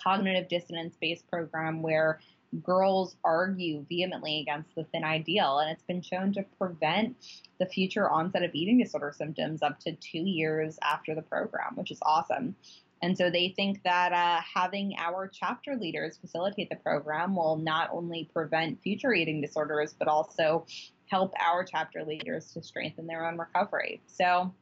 cognitive 0.03 0.49
dissonance 0.49 0.97
based 1.01 1.29
program 1.29 1.83
where 1.83 2.21
girls 2.61 3.17
argue 3.25 3.87
vehemently 3.89 4.41
against 4.41 4.75
the 4.75 4.85
thin 4.85 5.05
ideal, 5.05 5.59
and 5.59 5.71
it's 5.71 5.85
been 5.85 6.03
shown 6.03 6.33
to 6.35 6.45
prevent 6.59 7.17
the 7.59 7.67
future 7.67 8.11
onset 8.11 8.43
of 8.43 8.51
eating 8.55 8.79
disorder 8.79 9.15
symptoms 9.17 9.63
up 9.63 9.79
to 9.81 9.93
two 9.93 10.19
years 10.19 10.79
after 10.83 11.15
the 11.15 11.23
program, 11.23 11.77
which 11.77 11.91
is 11.91 11.99
awesome. 12.03 12.55
And 13.03 13.19
so 13.19 13.31
they 13.31 13.53
think 13.57 13.83
that 13.83 14.13
uh, 14.13 14.41
having 14.55 14.95
our 14.97 15.29
chapter 15.29 15.75
leaders 15.75 16.19
facilitate 16.19 16.71
the 16.71 16.77
program 16.77 17.35
will 17.35 17.57
not 17.57 17.91
only 17.93 18.31
prevent 18.33 18.81
future 18.83 19.13
eating 19.13 19.41
disorders, 19.41 19.93
but 19.99 20.07
also 20.07 20.67
help 21.07 21.33
our 21.45 21.65
chapter 21.65 22.05
leaders 22.05 22.53
to 22.53 22.63
strengthen 22.63 23.07
their 23.07 23.27
own 23.27 23.39
recovery. 23.39 24.01
So 24.07 24.55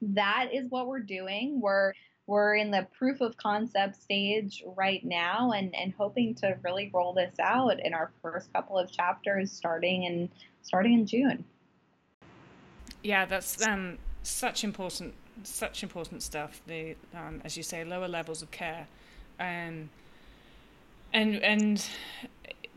that 0.00 0.48
is 0.52 0.70
what 0.70 0.86
we're 0.86 1.00
doing. 1.00 1.60
We're 1.60 1.92
we're 2.26 2.56
in 2.56 2.70
the 2.70 2.86
proof 2.98 3.20
of 3.20 3.36
concept 3.36 4.00
stage 4.02 4.62
right 4.76 5.04
now 5.04 5.52
and, 5.52 5.74
and 5.76 5.94
hoping 5.96 6.34
to 6.34 6.56
really 6.64 6.90
roll 6.92 7.12
this 7.12 7.34
out 7.40 7.78
in 7.84 7.94
our 7.94 8.10
first 8.20 8.52
couple 8.52 8.76
of 8.78 8.90
chapters 8.90 9.52
starting 9.52 10.04
in 10.04 10.28
starting 10.62 10.94
in 10.94 11.06
June. 11.06 11.44
Yeah, 13.02 13.24
that's 13.24 13.64
um, 13.64 13.98
such 14.22 14.64
important 14.64 15.14
such 15.44 15.82
important 15.82 16.22
stuff. 16.22 16.60
The 16.66 16.96
um, 17.14 17.40
as 17.44 17.56
you 17.56 17.62
say, 17.62 17.84
lower 17.84 18.08
levels 18.08 18.42
of 18.42 18.50
care, 18.50 18.88
um, 19.38 19.90
and 21.12 21.36
and 21.42 21.88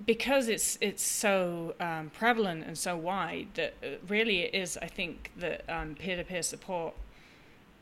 because 0.06 0.48
it's 0.48 0.78
it's 0.80 1.04
so 1.04 1.74
um, 1.80 2.12
prevalent 2.14 2.66
and 2.66 2.78
so 2.78 2.96
wide 2.96 3.48
that 3.56 3.74
really 4.08 4.42
it 4.42 4.54
is. 4.54 4.78
I 4.80 4.88
think 4.88 5.32
that 5.38 5.66
peer 5.98 6.18
to 6.18 6.24
peer 6.24 6.44
support 6.44 6.94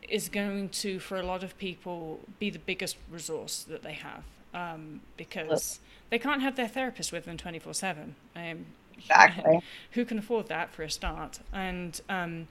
is 0.07 0.29
going 0.29 0.69
to, 0.69 0.99
for 0.99 1.17
a 1.17 1.23
lot 1.23 1.43
of 1.43 1.57
people, 1.57 2.19
be 2.39 2.49
the 2.49 2.59
biggest 2.59 2.97
resource 3.11 3.63
that 3.63 3.83
they 3.83 3.93
have 3.93 4.23
um, 4.53 5.01
because 5.17 5.79
they 6.09 6.19
can't 6.19 6.41
have 6.41 6.55
their 6.55 6.67
therapist 6.67 7.11
with 7.11 7.25
them 7.25 7.37
24 7.37 7.73
7. 7.73 8.15
Um, 8.35 8.65
exactly. 8.97 9.61
Who 9.91 10.05
can 10.05 10.17
afford 10.17 10.47
that 10.47 10.73
for 10.73 10.83
a 10.83 10.89
start? 10.89 11.39
And, 11.53 11.99
um, 12.09 12.47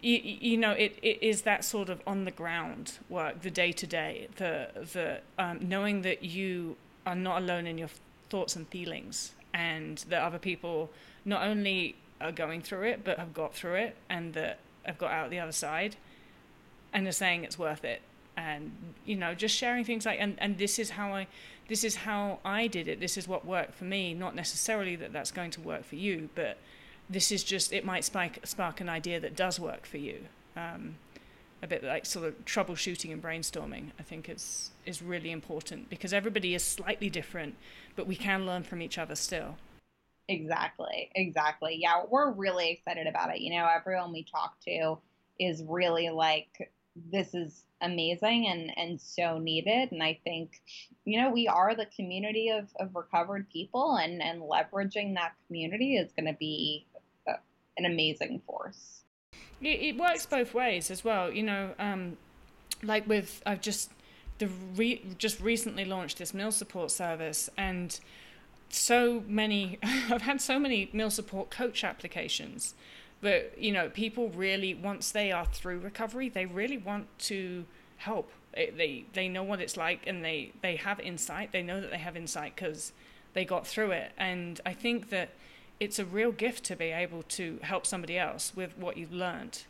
you, 0.00 0.20
you, 0.22 0.56
know, 0.58 0.72
it, 0.72 0.98
it 1.02 1.22
is 1.22 1.42
that 1.42 1.64
sort 1.64 1.88
of 1.88 2.02
on 2.06 2.24
the 2.24 2.30
ground 2.30 2.98
work, 3.08 3.40
the 3.40 3.50
day 3.50 3.72
to 3.72 3.86
day, 3.86 4.28
the, 4.36 4.68
the 4.92 5.20
um, 5.38 5.60
knowing 5.62 6.02
that 6.02 6.22
you 6.22 6.76
are 7.06 7.14
not 7.14 7.42
alone 7.42 7.66
in 7.66 7.78
your 7.78 7.88
thoughts 8.28 8.54
and 8.56 8.68
feelings 8.68 9.32
and 9.54 9.98
that 10.08 10.22
other 10.22 10.38
people 10.38 10.90
not 11.24 11.42
only 11.42 11.96
are 12.20 12.32
going 12.32 12.60
through 12.60 12.82
it, 12.82 13.04
but 13.04 13.18
have 13.18 13.32
got 13.32 13.54
through 13.54 13.74
it 13.74 13.96
and 14.10 14.34
that 14.34 14.58
have 14.82 14.98
got 14.98 15.10
out 15.10 15.30
the 15.30 15.38
other 15.38 15.52
side 15.52 15.96
and 16.94 17.06
are 17.06 17.12
saying 17.12 17.44
it's 17.44 17.58
worth 17.58 17.84
it. 17.84 18.00
And 18.36 18.72
you 19.04 19.16
know 19.16 19.34
just 19.34 19.54
sharing 19.54 19.84
things 19.84 20.06
like 20.06 20.18
and, 20.20 20.36
and 20.38 20.58
this 20.58 20.78
is 20.80 20.90
how 20.90 21.12
i 21.14 21.28
this 21.68 21.84
is 21.84 21.94
how 21.94 22.40
i 22.44 22.66
did 22.66 22.88
it. 22.88 22.98
This 22.98 23.16
is 23.16 23.28
what 23.28 23.44
worked 23.44 23.74
for 23.74 23.84
me. 23.84 24.14
Not 24.14 24.34
necessarily 24.34 24.96
that 24.96 25.12
that's 25.12 25.30
going 25.30 25.50
to 25.52 25.60
work 25.60 25.84
for 25.84 25.96
you 25.96 26.30
but 26.34 26.56
this 27.08 27.30
is 27.30 27.44
just 27.44 27.72
it 27.72 27.84
might 27.84 28.04
spark 28.04 28.38
spark 28.44 28.80
an 28.80 28.88
idea 28.88 29.20
that 29.20 29.36
does 29.36 29.60
work 29.60 29.86
for 29.86 29.98
you. 29.98 30.24
Um, 30.56 30.96
a 31.62 31.66
bit 31.66 31.82
like 31.82 32.04
sort 32.04 32.26
of 32.26 32.44
troubleshooting 32.44 33.10
and 33.10 33.22
brainstorming 33.22 33.90
i 33.98 34.02
think 34.02 34.28
is 34.28 34.70
is 34.84 35.00
really 35.00 35.30
important 35.30 35.88
because 35.88 36.12
everybody 36.12 36.54
is 36.54 36.62
slightly 36.62 37.08
different 37.08 37.54
but 37.96 38.06
we 38.06 38.14
can 38.14 38.44
learn 38.44 38.62
from 38.62 38.82
each 38.82 38.98
other 38.98 39.14
still. 39.14 39.56
Exactly. 40.28 41.10
Exactly. 41.14 41.76
Yeah 41.80 42.02
we're 42.08 42.30
really 42.32 42.70
excited 42.70 43.06
about 43.06 43.34
it. 43.34 43.40
You 43.40 43.54
know 43.56 43.66
everyone 43.66 44.12
we 44.12 44.24
talk 44.24 44.58
to 44.66 44.98
is 45.38 45.62
really 45.66 46.10
like 46.10 46.70
this 47.10 47.34
is 47.34 47.64
amazing 47.82 48.46
and 48.48 48.70
and 48.76 49.00
so 49.00 49.38
needed. 49.38 49.92
And 49.92 50.02
i 50.02 50.18
think 50.24 50.62
you 51.04 51.20
know 51.20 51.30
we 51.30 51.48
are 51.48 51.74
the 51.74 51.86
community 51.86 52.48
of, 52.48 52.68
of 52.80 52.94
recovered 52.94 53.48
people 53.50 53.96
and 53.96 54.22
and 54.22 54.42
leveraging 54.42 55.14
that 55.14 55.32
community 55.46 55.96
is 55.96 56.12
going 56.12 56.26
to 56.26 56.38
be 56.38 56.86
a, 57.28 57.32
an 57.76 57.84
amazing 57.84 58.42
force. 58.46 59.02
It, 59.60 59.80
it, 59.80 59.96
works 59.96 60.26
both 60.26 60.52
ways 60.52 60.90
as 60.90 61.04
well 61.04 61.32
you 61.32 61.42
know 61.42 61.70
um, 61.78 62.16
like 62.82 63.08
with 63.08 63.42
i've 63.46 63.60
just 63.60 63.90
the 64.38 64.48
re, 64.74 65.02
just 65.16 65.40
recently 65.40 65.84
launched 65.84 66.18
this 66.18 66.34
meal 66.34 66.52
support 66.52 66.90
service 66.90 67.48
and 67.56 67.98
so 68.68 69.22
many 69.26 69.78
i've 69.82 70.22
had 70.22 70.40
so 70.40 70.58
many 70.58 70.90
meal 70.92 71.10
support 71.10 71.50
coach 71.50 71.84
applications 71.84 72.74
but 73.24 73.54
you 73.58 73.72
know 73.72 73.88
people 73.88 74.28
really 74.28 74.74
once 74.74 75.10
they 75.10 75.32
are 75.32 75.46
through 75.46 75.78
recovery 75.80 76.28
they 76.28 76.46
really 76.46 76.78
want 76.78 77.06
to 77.18 77.64
help. 77.96 78.30
They 78.54 79.06
they 79.14 79.28
know 79.28 79.42
what 79.42 79.60
it's 79.60 79.76
like 79.76 80.06
and 80.06 80.24
they 80.24 80.52
they 80.62 80.76
have 80.76 81.00
insight. 81.00 81.50
They 81.52 81.62
know 81.62 81.80
that 81.80 81.90
they 81.90 81.98
have 81.98 82.16
insight 82.16 82.54
because 82.54 82.92
they 83.32 83.44
got 83.44 83.66
through 83.66 83.90
it. 83.90 84.12
And 84.16 84.60
i 84.64 84.72
think 84.72 85.10
that 85.10 85.30
it's 85.80 85.98
a 85.98 86.04
real 86.04 86.30
gift 86.30 86.62
to 86.64 86.76
be 86.76 86.90
able 87.04 87.24
to 87.24 87.58
help 87.62 87.84
somebody 87.84 88.16
else 88.16 88.52
with 88.54 88.78
what 88.78 88.96
you've 88.96 89.12
learned. 89.12 89.64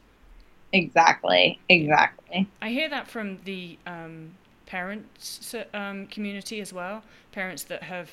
Exactly. 0.73 1.59
Exactly. 1.69 2.47
I 2.61 2.69
hear 2.71 2.89
that 2.91 3.09
from 3.09 3.39
the 3.45 3.79
um, 3.87 4.33
parents 4.67 5.55
um, 5.73 6.07
community 6.09 6.61
as 6.61 6.73
well 6.73 7.03
parents 7.33 7.65
that 7.65 7.85
have 7.85 8.11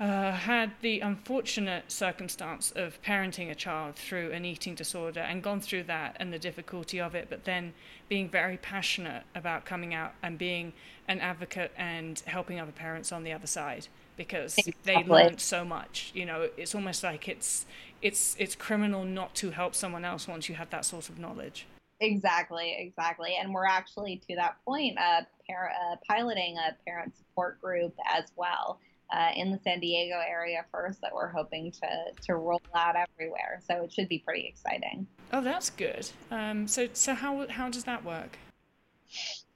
uh, 0.00 0.32
had 0.32 0.72
the 0.80 1.00
unfortunate 1.00 1.92
circumstance 1.92 2.72
of 2.74 3.00
parenting 3.02 3.50
a 3.50 3.54
child 3.54 3.96
through 3.96 4.32
an 4.32 4.46
eating 4.46 4.74
disorder 4.74 5.20
and 5.20 5.42
gone 5.42 5.60
through 5.60 5.82
that 5.82 6.16
and 6.18 6.32
the 6.32 6.38
difficulty 6.38 6.98
of 6.98 7.14
it, 7.14 7.26
but 7.28 7.44
then 7.44 7.74
being 8.08 8.26
very 8.26 8.56
passionate 8.56 9.24
about 9.34 9.66
coming 9.66 9.92
out 9.92 10.14
and 10.22 10.38
being 10.38 10.72
an 11.06 11.20
advocate 11.20 11.70
and 11.76 12.20
helping 12.20 12.58
other 12.58 12.72
parents 12.72 13.12
on 13.12 13.24
the 13.24 13.32
other 13.32 13.46
side 13.46 13.88
because 14.16 14.56
exactly. 14.56 14.94
they 14.94 15.04
learned 15.04 15.38
so 15.38 15.66
much. 15.66 16.12
You 16.14 16.24
know, 16.24 16.48
it's 16.56 16.74
almost 16.74 17.04
like 17.04 17.28
it's 17.28 17.66
it's 18.00 18.36
it's 18.38 18.54
criminal 18.54 19.04
not 19.04 19.34
to 19.36 19.50
help 19.50 19.74
someone 19.74 20.06
else 20.06 20.26
once 20.26 20.48
you 20.48 20.54
have 20.54 20.70
that 20.70 20.86
sort 20.86 21.10
of 21.10 21.18
knowledge. 21.18 21.66
Exactly, 22.00 22.74
exactly. 22.78 23.36
And 23.38 23.52
we're 23.52 23.66
actually 23.66 24.22
to 24.30 24.36
that 24.36 24.56
point 24.64 24.96
uh, 24.98 25.22
par- 25.46 25.70
uh, 25.70 25.96
piloting 26.08 26.56
a 26.56 26.74
parent 26.86 27.14
support 27.18 27.60
group 27.60 27.94
as 28.10 28.24
well 28.34 28.80
uh, 29.12 29.30
in 29.34 29.50
the 29.50 29.58
San 29.58 29.80
Diego 29.80 30.16
area 30.28 30.64
first 30.72 31.00
that 31.02 31.12
we're 31.14 31.30
hoping 31.30 31.72
to 31.72 32.22
to 32.26 32.34
roll 32.34 32.62
out 32.74 32.96
everywhere. 32.96 33.60
So 33.66 33.82
it 33.84 33.92
should 33.92 34.08
be 34.08 34.18
pretty 34.18 34.46
exciting. 34.46 35.06
Oh, 35.32 35.40
that's 35.40 35.70
good. 35.70 36.08
Um, 36.30 36.66
so 36.66 36.88
so 36.92 37.14
how 37.14 37.46
how 37.48 37.68
does 37.68 37.84
that 37.84 38.04
work? 38.04 38.38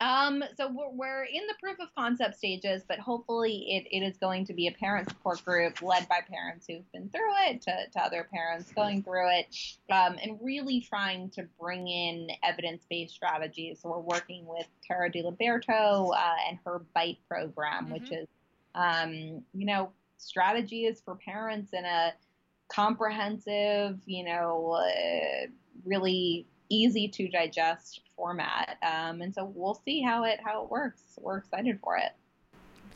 Um, 0.01 0.43
so 0.57 0.69
we're, 0.69 0.91
we're 0.91 1.25
in 1.25 1.47
the 1.47 1.55
proof 1.63 1.79
of 1.79 1.89
concept 1.95 2.37
stages, 2.37 2.83
but 2.89 2.99
hopefully 2.99 3.65
it, 3.69 3.97
it 3.97 4.05
is 4.05 4.17
going 4.19 4.45
to 4.47 4.53
be 4.53 4.67
a 4.67 4.73
parent 4.73 5.09
support 5.09 5.45
group 5.45 5.81
led 5.81 6.09
by 6.09 6.19
parents 6.29 6.67
who've 6.69 6.91
been 6.93 7.09
through 7.09 7.33
it 7.47 7.63
to, 7.63 7.73
to 7.93 8.01
other 8.01 8.29
parents 8.33 8.73
going 8.73 9.05
through 9.05 9.31
it, 9.31 9.47
um, 9.93 10.17
and 10.21 10.41
really 10.43 10.81
trying 10.81 11.31
to 11.31 11.47
bring 11.61 11.87
in 11.87 12.29
evidence-based 12.43 13.15
strategies. 13.15 13.81
So 13.81 13.91
we're 13.91 14.01
working 14.01 14.45
with 14.45 14.67
Tara 14.85 15.09
DiLiberto 15.09 16.13
uh, 16.13 16.35
and 16.49 16.59
her 16.65 16.83
BITE 16.93 17.19
program, 17.29 17.85
mm-hmm. 17.85 17.93
which 17.93 18.11
is 18.11 18.27
um, 18.75 19.43
you 19.53 19.67
know, 19.67 19.91
strategy 20.19 20.85
is 20.87 21.01
for 21.01 21.17
parents 21.17 21.73
in 21.73 21.85
a 21.85 22.13
comprehensive, 22.69 23.99
you 24.07 24.25
know, 24.25 24.81
uh, 24.81 25.47
really 25.85 26.47
easy 26.69 27.09
to 27.09 27.29
digest 27.29 28.01
format. 28.17 28.79
Um, 28.83 29.21
and 29.21 29.35
so 29.35 29.53
we'll 29.55 29.81
see 29.85 30.03
how 30.03 30.25
it 30.25 30.41
how 30.45 30.65
it 30.65 30.71
works. 30.71 31.03
We're 31.21 31.39
excited 31.39 31.79
for 31.83 31.97
it. 31.97 32.13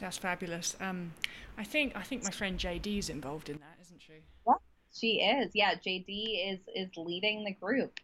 That's 0.00 0.18
fabulous. 0.18 0.76
Um, 0.80 1.12
I 1.56 1.64
think 1.64 1.96
I 1.96 2.02
think 2.02 2.24
my 2.24 2.30
friend 2.30 2.58
JD 2.58 2.98
is 2.98 3.10
involved 3.10 3.48
in 3.48 3.58
that, 3.58 3.78
isn't 3.82 4.00
she? 4.00 4.12
Yeah, 4.46 4.54
she 4.92 5.20
is. 5.20 5.50
Yeah, 5.54 5.74
JD 5.74 6.52
is 6.52 6.60
is 6.74 6.96
leading 6.96 7.44
the 7.44 7.52
group. 7.52 8.00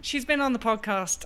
She's 0.00 0.24
been 0.24 0.40
on 0.40 0.52
the 0.52 0.58
podcast. 0.58 1.24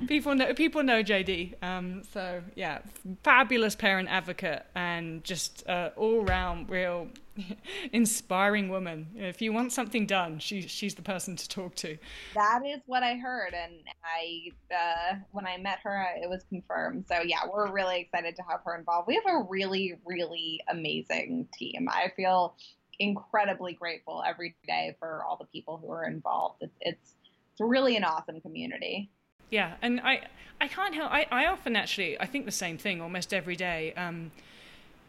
people 0.08 0.34
know 0.34 0.54
people 0.54 0.82
know 0.82 1.02
JD. 1.02 1.62
Um, 1.62 2.02
so 2.12 2.42
yeah, 2.54 2.80
fabulous 3.22 3.74
parent 3.74 4.08
advocate 4.10 4.66
and 4.74 5.24
just 5.24 5.66
uh, 5.66 5.90
all 5.96 6.22
round 6.22 6.68
real 6.68 7.08
inspiring 7.92 8.68
woman. 8.68 9.08
If 9.16 9.40
you 9.40 9.52
want 9.52 9.72
something 9.72 10.06
done, 10.06 10.38
she 10.38 10.62
she's 10.62 10.94
the 10.94 11.02
person 11.02 11.36
to 11.36 11.48
talk 11.48 11.74
to. 11.76 11.96
That 12.34 12.60
is 12.66 12.80
what 12.86 13.02
I 13.02 13.16
heard, 13.16 13.54
and 13.54 13.74
I 14.04 14.50
uh, 14.74 15.16
when 15.32 15.46
I 15.46 15.56
met 15.56 15.78
her, 15.82 16.06
it 16.22 16.28
was 16.28 16.44
confirmed. 16.48 17.06
So 17.08 17.20
yeah, 17.22 17.40
we're 17.50 17.72
really 17.72 18.00
excited 18.00 18.36
to 18.36 18.42
have 18.48 18.60
her 18.64 18.76
involved. 18.76 19.08
We 19.08 19.14
have 19.14 19.34
a 19.34 19.46
really 19.48 19.94
really 20.04 20.60
amazing 20.68 21.48
team. 21.54 21.88
I 21.90 22.12
feel 22.16 22.56
incredibly 22.98 23.72
grateful 23.72 24.22
every 24.26 24.54
day 24.66 24.96
for 24.98 25.24
all 25.24 25.36
the 25.36 25.46
people 25.46 25.78
who 25.78 25.90
are 25.90 26.06
involved. 26.06 26.62
It's 26.62 26.76
it's 26.80 27.14
it's 27.52 27.60
really 27.60 27.96
an 27.96 28.04
awesome 28.04 28.40
community. 28.40 29.10
Yeah, 29.50 29.74
and 29.82 30.00
I 30.00 30.26
I 30.60 30.68
can't 30.68 30.94
help 30.94 31.10
I, 31.12 31.26
I 31.30 31.46
often 31.46 31.76
actually 31.76 32.20
I 32.20 32.26
think 32.26 32.44
the 32.44 32.52
same 32.52 32.78
thing 32.78 33.00
almost 33.00 33.32
every 33.32 33.56
day. 33.56 33.92
Um, 33.94 34.30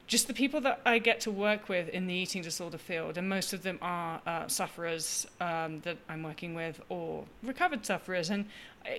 just 0.07 0.27
the 0.27 0.33
people 0.33 0.61
that 0.61 0.81
I 0.85 0.99
get 0.99 1.19
to 1.21 1.31
work 1.31 1.67
with 1.67 1.89
in 1.89 2.05
the 2.05 2.13
eating 2.13 2.43
disorder 2.43 2.77
field, 2.77 3.17
and 3.17 3.27
most 3.27 3.53
of 3.53 3.63
them 3.63 3.79
are 3.81 4.21
uh, 4.27 4.47
sufferers 4.47 5.25
um, 5.41 5.79
that 5.81 5.97
I'm 6.07 6.21
working 6.21 6.53
with 6.53 6.79
or 6.89 7.25
recovered 7.41 7.85
sufferers. 7.85 8.29
And, 8.29 8.45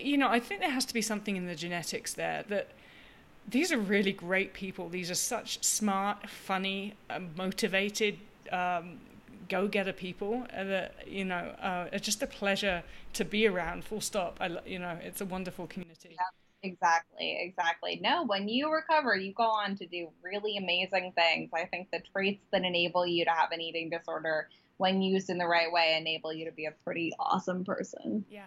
you 0.01 0.17
know, 0.17 0.29
I 0.29 0.41
think 0.41 0.61
there 0.61 0.71
has 0.71 0.85
to 0.87 0.95
be 0.95 1.03
something 1.03 1.37
in 1.37 1.47
the 1.47 1.55
genetics 1.55 2.15
there 2.15 2.45
that 2.49 2.71
these 3.49 3.71
are 3.71 3.79
really 3.79 4.13
great 4.13 4.53
people. 4.53 4.89
These 4.89 5.11
are 5.11 5.15
such 5.17 5.63
smart, 5.63 6.29
funny, 6.29 6.95
uh, 7.09 7.21
motivated 7.37 8.19
um, 8.53 8.99
go-getter 9.49 9.93
people 9.93 10.45
that 10.53 10.95
you 11.07 11.25
know 11.25 11.55
uh, 11.61 11.87
it's 11.93 12.05
just 12.05 12.23
a 12.23 12.27
pleasure 12.27 12.83
to 13.15 13.25
be 13.25 13.47
around 13.47 13.85
full 13.85 14.01
stop. 14.01 14.39
I, 14.41 14.59
you 14.67 14.79
know 14.79 14.99
it's 15.03 15.21
a 15.21 15.27
wonderful 15.27 15.67
community. 15.67 16.11
Yeah, 16.13 16.69
exactly 16.71 17.39
exactly. 17.41 18.01
No 18.03 18.25
when 18.25 18.49
you 18.49 18.73
recover 18.73 19.17
you 19.17 19.33
go 19.33 19.45
on 19.45 19.77
to 19.77 19.87
do 19.87 20.09
really 20.23 20.57
amazing 20.57 21.13
things. 21.17 21.51
I 21.55 21.65
think 21.67 21.91
the 21.91 22.01
traits 22.13 22.45
that 22.53 22.65
enable 22.65 23.07
you 23.07 23.25
to 23.25 23.31
have 23.31 23.53
an 23.53 23.61
eating 23.61 23.91
disorder 23.91 24.49
when 24.79 25.01
used 25.01 25.31
in 25.31 25.39
the 25.39 25.47
right 25.47 25.73
way 25.73 25.97
enable 25.99 26.33
you 26.33 26.45
to 26.45 26.53
be 26.53 26.67
a 26.67 26.73
pretty 26.85 27.13
awesome 27.19 27.65
person. 27.65 28.25
Yeah 28.31 28.47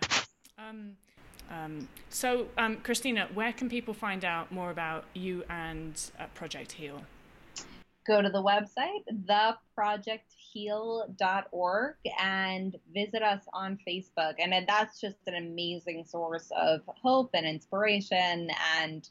um, 0.68 0.96
um, 1.50 1.88
so 2.10 2.48
um, 2.58 2.78
Kristina 2.78 3.34
where 3.34 3.54
can 3.54 3.70
people 3.70 3.94
find 3.94 4.26
out 4.26 4.52
more 4.52 4.72
about 4.72 5.06
you 5.14 5.44
and 5.50 6.00
uh, 6.20 6.26
project 6.36 6.74
heal 6.74 7.02
go 8.10 8.22
to 8.22 8.30
the 8.30 8.42
website, 8.42 9.04
theprojectheal.org, 9.78 11.96
and 12.20 12.76
visit 12.92 13.22
us 13.22 13.44
on 13.54 13.78
Facebook. 13.88 14.34
And 14.40 14.52
that's 14.68 15.00
just 15.00 15.20
an 15.28 15.36
amazing 15.36 16.04
source 16.06 16.52
of 16.60 16.82
hope 16.88 17.30
and 17.36 17.46
inspiration. 17.46 18.50
And 18.80 19.08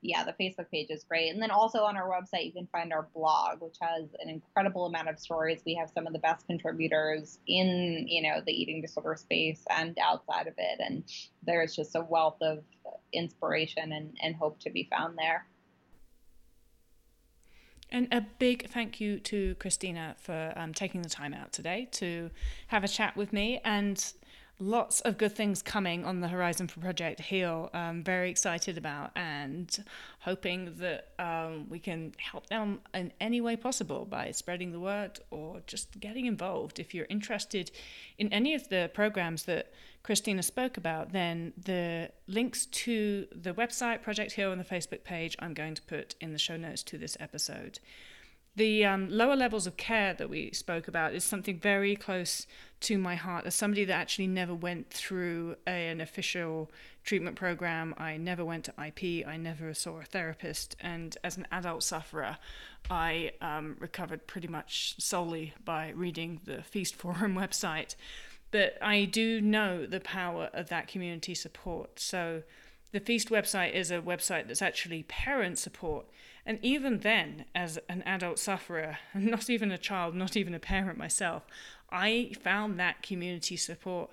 yeah, 0.00 0.24
the 0.24 0.32
Facebook 0.42 0.70
page 0.70 0.86
is 0.88 1.04
great. 1.04 1.30
And 1.30 1.42
then 1.42 1.50
also 1.50 1.80
on 1.80 1.98
our 1.98 2.08
website, 2.08 2.46
you 2.46 2.52
can 2.52 2.68
find 2.72 2.90
our 2.92 3.08
blog, 3.14 3.60
which 3.60 3.76
has 3.82 4.04
an 4.20 4.30
incredible 4.30 4.86
amount 4.86 5.10
of 5.10 5.18
stories. 5.18 5.60
We 5.66 5.74
have 5.74 5.90
some 5.90 6.06
of 6.06 6.14
the 6.14 6.18
best 6.18 6.46
contributors 6.46 7.40
in, 7.46 8.06
you 8.08 8.22
know, 8.22 8.40
the 8.46 8.52
eating 8.52 8.80
disorder 8.80 9.16
space 9.16 9.62
and 9.68 9.98
outside 10.02 10.46
of 10.46 10.54
it. 10.56 10.80
And 10.80 11.04
there's 11.42 11.76
just 11.76 11.94
a 11.96 12.00
wealth 12.00 12.40
of 12.40 12.64
inspiration 13.12 13.92
and, 13.92 14.16
and 14.22 14.34
hope 14.36 14.58
to 14.60 14.70
be 14.70 14.88
found 14.90 15.18
there. 15.18 15.44
And 17.90 18.08
a 18.12 18.20
big 18.20 18.68
thank 18.68 19.00
you 19.00 19.18
to 19.20 19.54
Kristina 19.56 20.16
for 20.18 20.52
um, 20.56 20.74
taking 20.74 21.02
the 21.02 21.08
time 21.08 21.32
out 21.32 21.52
today 21.52 21.88
to 21.92 22.30
have 22.68 22.84
a 22.84 22.88
chat 22.88 23.16
with 23.16 23.32
me 23.32 23.60
and 23.64 24.12
lots 24.60 25.00
of 25.02 25.16
good 25.16 25.34
things 25.34 25.62
coming 25.62 26.04
on 26.04 26.20
the 26.20 26.28
horizon 26.28 26.66
for 26.66 26.80
Project 26.80 27.20
Heal. 27.20 27.70
I'm 27.72 28.02
very 28.02 28.28
excited 28.28 28.76
about 28.76 29.12
and 29.14 29.84
hoping 30.20 30.74
that 30.78 31.12
um, 31.18 31.68
we 31.68 31.78
can 31.78 32.12
help 32.18 32.48
them 32.48 32.80
in 32.92 33.12
any 33.20 33.40
way 33.40 33.56
possible 33.56 34.04
by 34.04 34.32
spreading 34.32 34.72
the 34.72 34.80
word 34.80 35.20
or 35.30 35.62
just 35.66 36.00
getting 36.00 36.26
involved. 36.26 36.80
If 36.80 36.92
you're 36.92 37.06
interested 37.08 37.70
in 38.18 38.32
any 38.32 38.54
of 38.54 38.68
the 38.68 38.90
programs 38.92 39.44
that 39.44 39.72
Kristina 40.04 40.42
spoke 40.42 40.76
about, 40.76 41.12
then 41.12 41.52
the 41.62 42.10
links 42.26 42.66
to 42.66 43.26
the 43.30 43.52
website, 43.52 44.02
Project 44.02 44.32
Heal, 44.32 44.52
and 44.52 44.60
the 44.60 44.64
Facebook 44.64 45.04
page 45.04 45.36
I'm 45.38 45.54
going 45.54 45.74
to 45.74 45.82
put 45.82 46.14
in 46.20 46.32
the 46.32 46.38
show 46.38 46.56
notes 46.56 46.82
to 46.84 46.98
this 46.98 47.16
episode. 47.20 47.78
The 48.58 48.84
um, 48.84 49.08
lower 49.08 49.36
levels 49.36 49.68
of 49.68 49.76
care 49.76 50.14
that 50.14 50.28
we 50.28 50.50
spoke 50.50 50.88
about 50.88 51.14
is 51.14 51.22
something 51.22 51.60
very 51.60 51.94
close 51.94 52.44
to 52.80 52.98
my 52.98 53.14
heart. 53.14 53.46
As 53.46 53.54
somebody 53.54 53.84
that 53.84 53.92
actually 53.92 54.26
never 54.26 54.52
went 54.52 54.90
through 54.90 55.54
a, 55.64 55.88
an 55.88 56.00
official 56.00 56.68
treatment 57.04 57.36
program, 57.36 57.94
I 57.98 58.16
never 58.16 58.44
went 58.44 58.64
to 58.64 58.74
IP, 58.84 59.24
I 59.24 59.36
never 59.36 59.72
saw 59.74 60.00
a 60.00 60.04
therapist, 60.04 60.74
and 60.80 61.16
as 61.22 61.36
an 61.36 61.46
adult 61.52 61.84
sufferer, 61.84 62.36
I 62.90 63.30
um, 63.40 63.76
recovered 63.78 64.26
pretty 64.26 64.48
much 64.48 64.96
solely 64.98 65.54
by 65.64 65.90
reading 65.90 66.40
the 66.44 66.64
Feast 66.64 66.96
Forum 66.96 67.34
website. 67.36 67.94
But 68.50 68.78
I 68.80 69.04
do 69.04 69.40
know 69.40 69.86
the 69.86 70.00
power 70.00 70.50
of 70.52 70.68
that 70.68 70.88
community 70.88 71.34
support. 71.34 72.00
So 72.00 72.42
the 72.92 73.00
Feast 73.00 73.28
website 73.28 73.74
is 73.74 73.90
a 73.90 74.00
website 74.00 74.48
that's 74.48 74.62
actually 74.62 75.02
parent 75.04 75.58
support. 75.58 76.06
And 76.46 76.58
even 76.62 77.00
then, 77.00 77.44
as 77.54 77.78
an 77.90 78.02
adult 78.02 78.38
sufferer, 78.38 78.98
not 79.14 79.50
even 79.50 79.70
a 79.70 79.78
child, 79.78 80.14
not 80.14 80.36
even 80.36 80.54
a 80.54 80.58
parent 80.58 80.96
myself, 80.98 81.44
I 81.90 82.32
found 82.42 82.78
that 82.78 83.02
community 83.02 83.56
support 83.56 84.10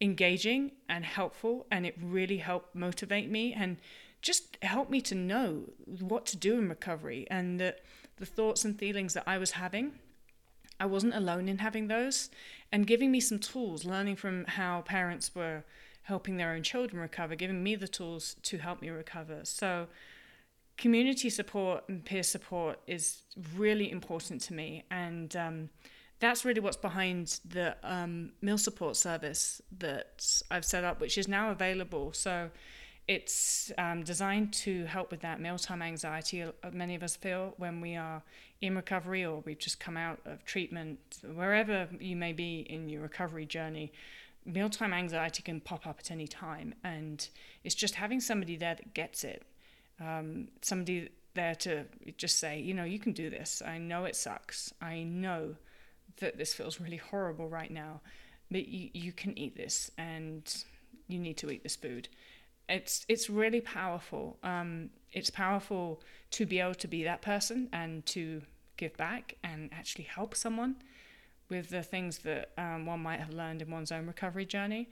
engaging 0.00 0.72
and 0.88 1.04
helpful, 1.04 1.66
and 1.70 1.86
it 1.86 1.96
really 2.00 2.38
helped 2.38 2.74
motivate 2.74 3.30
me 3.30 3.52
and 3.52 3.76
just 4.22 4.56
helped 4.62 4.90
me 4.90 5.00
to 5.00 5.14
know 5.14 5.62
what 6.00 6.26
to 6.26 6.36
do 6.36 6.58
in 6.58 6.68
recovery 6.68 7.26
and 7.30 7.60
that 7.60 7.80
the 8.16 8.26
thoughts 8.26 8.64
and 8.64 8.78
feelings 8.78 9.14
that 9.14 9.24
I 9.26 9.38
was 9.38 9.52
having, 9.52 9.92
I 10.80 10.86
wasn't 10.86 11.14
alone 11.14 11.48
in 11.48 11.58
having 11.58 11.88
those, 11.88 12.30
and 12.70 12.86
giving 12.86 13.10
me 13.10 13.20
some 13.20 13.38
tools, 13.38 13.84
learning 13.84 14.16
from 14.16 14.44
how 14.44 14.82
parents 14.82 15.34
were 15.34 15.64
helping 16.02 16.36
their 16.36 16.52
own 16.52 16.62
children 16.62 17.00
recover, 17.00 17.34
giving 17.34 17.62
me 17.62 17.74
the 17.74 17.88
tools 17.88 18.36
to 18.42 18.58
help 18.58 18.80
me 18.80 18.88
recover. 18.88 19.40
So, 19.44 19.88
community 20.76 21.28
support 21.28 21.84
and 21.88 22.04
peer 22.04 22.22
support 22.22 22.78
is 22.86 23.22
really 23.56 23.90
important 23.90 24.40
to 24.42 24.54
me, 24.54 24.84
and 24.90 25.34
um, 25.36 25.68
that's 26.20 26.44
really 26.44 26.60
what's 26.60 26.76
behind 26.76 27.40
the 27.48 27.76
um, 27.82 28.32
meal 28.42 28.58
support 28.58 28.96
service 28.96 29.62
that 29.78 30.42
I've 30.50 30.64
set 30.64 30.84
up, 30.84 31.00
which 31.00 31.16
is 31.16 31.28
now 31.28 31.50
available. 31.50 32.12
So 32.12 32.50
it's 33.08 33.72
um, 33.78 34.04
designed 34.04 34.52
to 34.52 34.84
help 34.84 35.10
with 35.10 35.20
that 35.20 35.40
mealtime 35.40 35.80
anxiety 35.80 36.44
many 36.72 36.94
of 36.94 37.02
us 37.02 37.16
feel 37.16 37.54
when 37.56 37.80
we 37.80 37.96
are 37.96 38.22
in 38.60 38.76
recovery 38.76 39.24
or 39.24 39.40
we've 39.46 39.58
just 39.58 39.80
come 39.80 39.96
out 39.96 40.20
of 40.26 40.44
treatment, 40.44 40.98
wherever 41.34 41.88
you 41.98 42.16
may 42.16 42.34
be 42.34 42.60
in 42.60 42.90
your 42.90 43.00
recovery 43.00 43.46
journey. 43.46 43.92
Mealtime 44.44 44.92
anxiety 44.92 45.42
can 45.42 45.60
pop 45.60 45.86
up 45.86 45.96
at 46.00 46.10
any 46.10 46.26
time, 46.26 46.74
and 46.84 47.28
it's 47.64 47.74
just 47.74 47.94
having 47.94 48.20
somebody 48.20 48.56
there 48.56 48.74
that 48.74 48.94
gets 48.94 49.24
it. 49.24 49.42
Um, 50.00 50.48
somebody 50.62 51.08
there 51.34 51.54
to 51.54 51.84
just 52.16 52.38
say, 52.38 52.60
you 52.60 52.74
know, 52.74 52.84
you 52.84 52.98
can 52.98 53.12
do 53.12 53.30
this. 53.30 53.62
I 53.64 53.78
know 53.78 54.04
it 54.04 54.16
sucks. 54.16 54.72
I 54.80 55.02
know 55.02 55.56
that 56.20 56.36
this 56.36 56.52
feels 56.52 56.80
really 56.80 56.96
horrible 56.96 57.48
right 57.48 57.70
now, 57.70 58.00
but 58.50 58.68
you, 58.68 58.90
you 58.92 59.12
can 59.12 59.38
eat 59.38 59.56
this 59.56 59.90
and 59.98 60.64
you 61.08 61.18
need 61.18 61.36
to 61.38 61.50
eat 61.50 61.62
this 61.62 61.76
food. 61.76 62.08
It's 62.68 63.06
it's 63.08 63.30
really 63.30 63.60
powerful. 63.60 64.38
Um, 64.42 64.90
it's 65.12 65.30
powerful 65.30 66.02
to 66.32 66.46
be 66.46 66.60
able 66.60 66.74
to 66.74 66.88
be 66.88 67.04
that 67.04 67.22
person 67.22 67.68
and 67.72 68.04
to 68.06 68.42
give 68.76 68.96
back 68.96 69.36
and 69.42 69.70
actually 69.72 70.04
help 70.04 70.34
someone 70.34 70.76
with 71.48 71.70
the 71.70 71.82
things 71.82 72.18
that 72.18 72.50
um, 72.58 72.84
one 72.84 73.00
might 73.00 73.20
have 73.20 73.30
learned 73.30 73.62
in 73.62 73.70
one's 73.70 73.90
own 73.90 74.06
recovery 74.06 74.44
journey. 74.44 74.88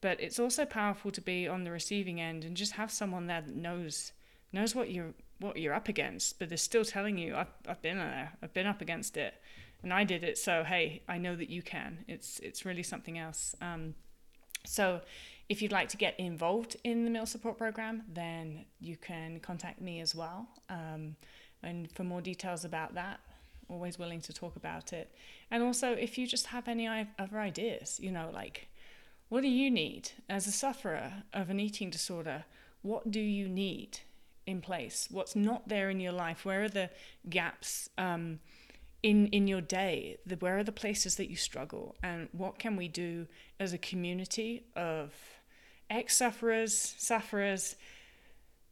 But 0.00 0.20
it's 0.20 0.38
also 0.38 0.64
powerful 0.64 1.10
to 1.10 1.20
be 1.20 1.48
on 1.48 1.64
the 1.64 1.70
receiving 1.70 2.20
end 2.20 2.44
and 2.44 2.56
just 2.56 2.72
have 2.72 2.90
someone 2.90 3.26
there 3.26 3.42
that 3.42 3.54
knows 3.54 4.12
knows 4.52 4.74
what 4.74 4.90
you're 4.90 5.12
what 5.40 5.56
you're 5.56 5.74
up 5.74 5.88
against, 5.88 6.38
but 6.38 6.48
they're 6.48 6.58
still 6.58 6.84
telling 6.84 7.16
you, 7.16 7.36
I've, 7.36 7.52
I've 7.68 7.80
been 7.80 7.98
there, 7.98 8.32
I've 8.42 8.52
been 8.52 8.66
up 8.66 8.80
against 8.80 9.16
it, 9.16 9.34
and 9.82 9.92
I 9.92 10.02
did 10.02 10.24
it. 10.24 10.36
So 10.38 10.64
hey, 10.64 11.02
I 11.08 11.18
know 11.18 11.36
that 11.36 11.50
you 11.50 11.62
can. 11.62 12.04
It's 12.08 12.38
it's 12.40 12.64
really 12.64 12.82
something 12.82 13.18
else. 13.18 13.54
Um, 13.60 13.94
so 14.64 15.00
if 15.48 15.62
you'd 15.62 15.72
like 15.72 15.88
to 15.88 15.96
get 15.96 16.18
involved 16.18 16.76
in 16.84 17.04
the 17.04 17.10
meal 17.10 17.26
support 17.26 17.56
program, 17.56 18.02
then 18.12 18.66
you 18.80 18.96
can 18.96 19.40
contact 19.40 19.80
me 19.80 20.00
as 20.00 20.14
well. 20.14 20.46
Um, 20.68 21.16
and 21.62 21.90
for 21.92 22.04
more 22.04 22.20
details 22.20 22.64
about 22.64 22.94
that, 22.94 23.20
always 23.68 23.98
willing 23.98 24.20
to 24.22 24.32
talk 24.32 24.56
about 24.56 24.92
it. 24.92 25.10
And 25.50 25.62
also, 25.62 25.92
if 25.92 26.18
you 26.18 26.26
just 26.26 26.46
have 26.48 26.68
any 26.68 26.86
other 26.86 27.38
ideas, 27.38 27.98
you 28.00 28.12
know, 28.12 28.30
like 28.32 28.68
what 29.28 29.42
do 29.42 29.48
you 29.48 29.70
need 29.70 30.10
as 30.28 30.46
a 30.46 30.52
sufferer 30.52 31.12
of 31.32 31.50
an 31.50 31.60
eating 31.60 31.90
disorder? 31.90 32.44
What 32.82 33.10
do 33.10 33.20
you 33.20 33.48
need 33.48 34.00
in 34.46 34.60
place? 34.60 35.08
What's 35.10 35.36
not 35.36 35.68
there 35.68 35.90
in 35.90 36.00
your 36.00 36.12
life? 36.12 36.44
Where 36.44 36.64
are 36.64 36.68
the 36.68 36.90
gaps? 37.28 37.88
Um, 37.98 38.40
in 39.00 39.28
in 39.28 39.46
your 39.46 39.60
day 39.60 40.16
the, 40.26 40.34
where 40.36 40.58
are 40.58 40.64
the 40.64 40.72
places 40.72 41.14
that 41.14 41.30
you 41.30 41.36
struggle 41.36 41.94
and 42.02 42.28
what 42.32 42.58
can 42.58 42.74
we 42.74 42.88
do 42.88 43.28
as 43.60 43.72
a 43.72 43.78
community 43.78 44.64
of 44.74 45.12
ex-sufferers 45.90 46.94
sufferers 46.98 47.76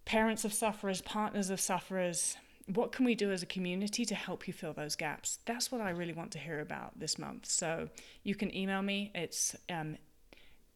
parents 0.05 0.45
of 0.45 0.53
sufferers 0.53 1.01
partners 1.03 1.51
of 1.51 1.61
sufferers 1.61 2.37
what 2.73 2.91
can 2.93 3.05
we 3.05 3.14
do 3.14 3.31
as 3.31 3.43
a 3.43 3.47
community 3.47 4.05
to 4.05 4.14
help 4.14 4.49
you 4.49 4.53
fill 4.53 4.73
those 4.73 4.97
gaps? 4.97 5.39
That's 5.45 5.71
what 5.71 5.81
i 5.81 5.91
really 5.91 6.12
want 6.12 6.33
to 6.33 6.39
hear 6.39 6.61
about 6.61 6.99
this 6.99 7.17
month. 7.17 7.47
So 7.47 7.89
you 8.25 8.35
can 8.35 8.55
email 8.57 8.83
me. 8.83 9.12
It's 9.14 9.55
um, 9.71 9.97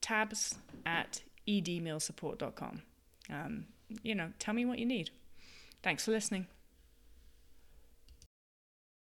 tabs 0.01 0.55
at 0.86 1.22
edmealsupport.com 1.49 2.82
um, 3.30 3.66
you 4.03 4.14
know 4.14 4.32
tell 4.38 4.55
me 4.55 4.64
what 4.64 4.78
you 4.78 4.86
need. 4.86 5.11
Thanks 5.82 6.05
for 6.05 6.12
listening 6.12 6.47